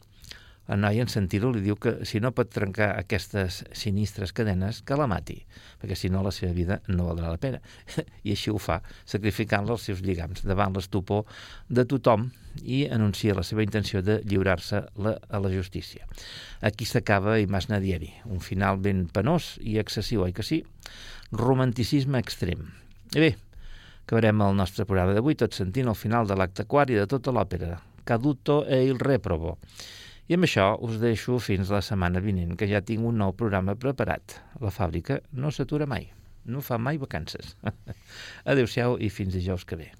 El 0.72 0.80
noi, 0.80 1.02
en 1.04 1.10
sentir-ho, 1.12 1.50
li 1.52 1.60
diu 1.60 1.76
que 1.76 1.92
si 2.08 2.22
no 2.24 2.32
pot 2.32 2.48
trencar 2.54 2.94
aquestes 2.96 3.64
sinistres 3.76 4.32
cadenes, 4.32 4.80
que 4.88 4.96
la 4.96 5.10
mati, 5.12 5.42
perquè 5.82 5.98
si 6.00 6.08
no 6.12 6.22
la 6.24 6.32
seva 6.32 6.54
vida 6.56 6.78
no 6.88 7.10
valdrà 7.10 7.34
la 7.34 7.40
pena. 7.42 7.60
I 8.28 8.32
així 8.32 8.54
ho 8.54 8.62
fa, 8.64 8.78
sacrificant-la 9.04 9.76
als 9.76 9.90
seus 9.90 10.00
lligams 10.06 10.46
davant 10.48 10.72
l'estupor 10.78 11.26
de 11.68 11.84
tothom 11.84 12.30
i 12.64 12.86
anuncia 12.88 13.36
la 13.36 13.44
seva 13.44 13.66
intenció 13.66 14.00
de 14.06 14.22
lliurar-se 14.24 14.80
a 14.80 15.42
la 15.44 15.52
justícia. 15.52 16.08
Aquí 16.64 16.88
s'acaba 16.88 17.42
Imas 17.44 17.68
Nadieri, 17.68 18.14
un 18.32 18.40
final 18.40 18.80
ben 18.80 19.10
penós 19.12 19.58
i 19.60 19.76
excessiu, 19.82 20.24
oi 20.24 20.32
que 20.32 20.48
sí? 20.48 20.62
Romanticisme 21.36 22.22
extrem. 22.24 22.70
I 23.12 23.20
bé, 23.20 23.34
acabarem 24.06 24.46
el 24.48 24.56
nostre 24.56 24.88
programa 24.88 25.18
d'avui 25.18 25.36
tot 25.36 25.60
sentint 25.60 25.92
el 25.92 26.00
final 26.00 26.30
de 26.30 26.40
l'acte 26.40 26.64
quart 26.72 26.94
i 26.94 27.02
de 27.02 27.10
tota 27.10 27.36
l'òpera, 27.36 27.82
Caduto 28.08 28.64
e 28.66 28.80
il 28.88 29.00
Reprobo. 29.00 29.58
I 30.32 30.38
amb 30.38 30.48
això 30.48 30.70
us 30.88 31.02
deixo 31.02 31.36
fins 31.44 31.72
la 31.74 31.82
setmana 31.84 32.22
vinent, 32.24 32.54
que 32.60 32.70
ja 32.70 32.84
tinc 32.86 33.04
un 33.10 33.20
nou 33.20 33.34
programa 33.36 33.76
preparat. 33.76 34.38
La 34.64 34.72
fàbrica 34.72 35.20
no 35.36 35.52
s'atura 35.52 35.90
mai, 35.90 36.08
no 36.46 36.64
fa 36.64 36.80
mai 36.80 37.02
vacances. 37.02 37.58
Adéu-siau 38.54 38.96
i 39.04 39.12
fins 39.12 39.36
dijous 39.36 39.68
que 39.68 39.80
ve. 39.84 39.92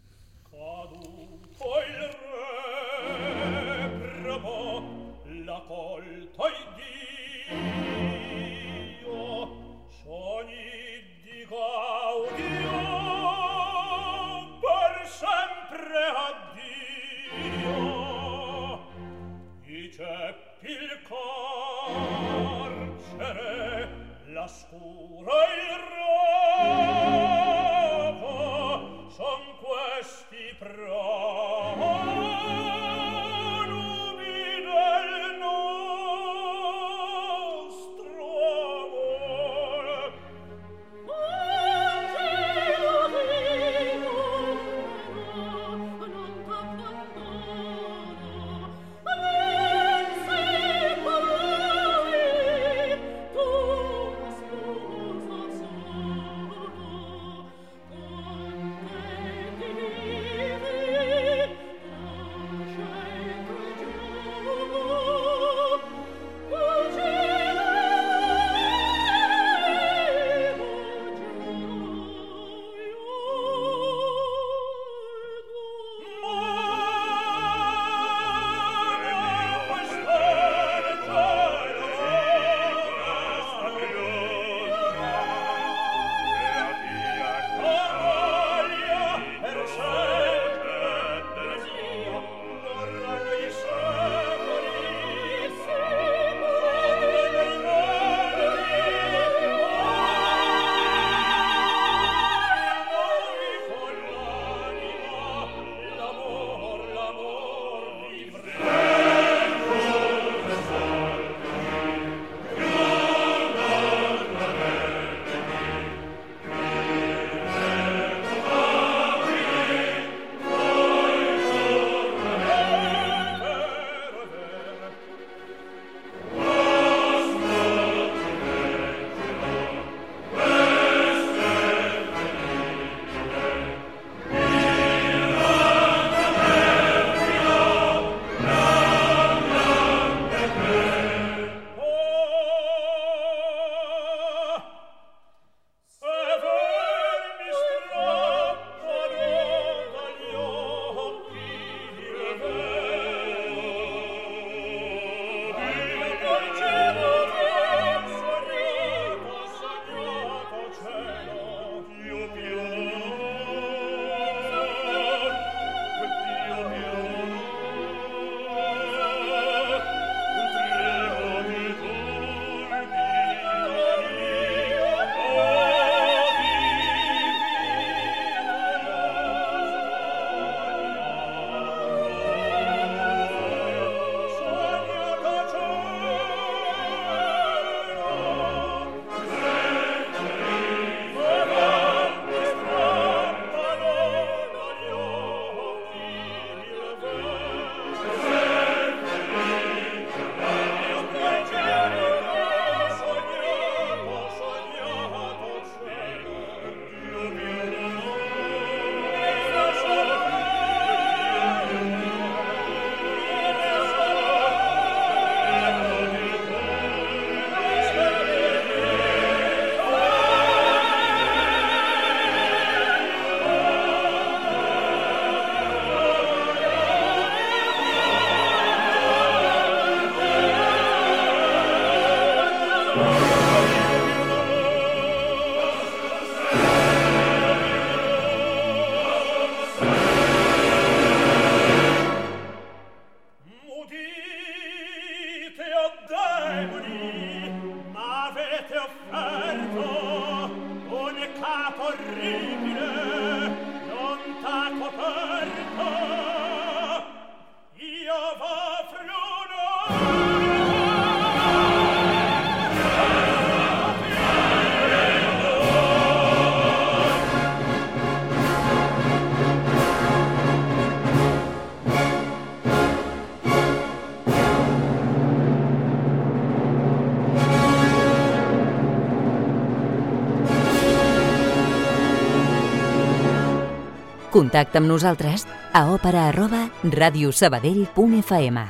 Contacta 284.34 284.80
amb 284.82 284.90
nosaltres 284.90 285.44
a 285.78 285.84
òpera 285.94 286.24
arroba 286.32 286.64
radiosabadell.fm. 286.90 288.64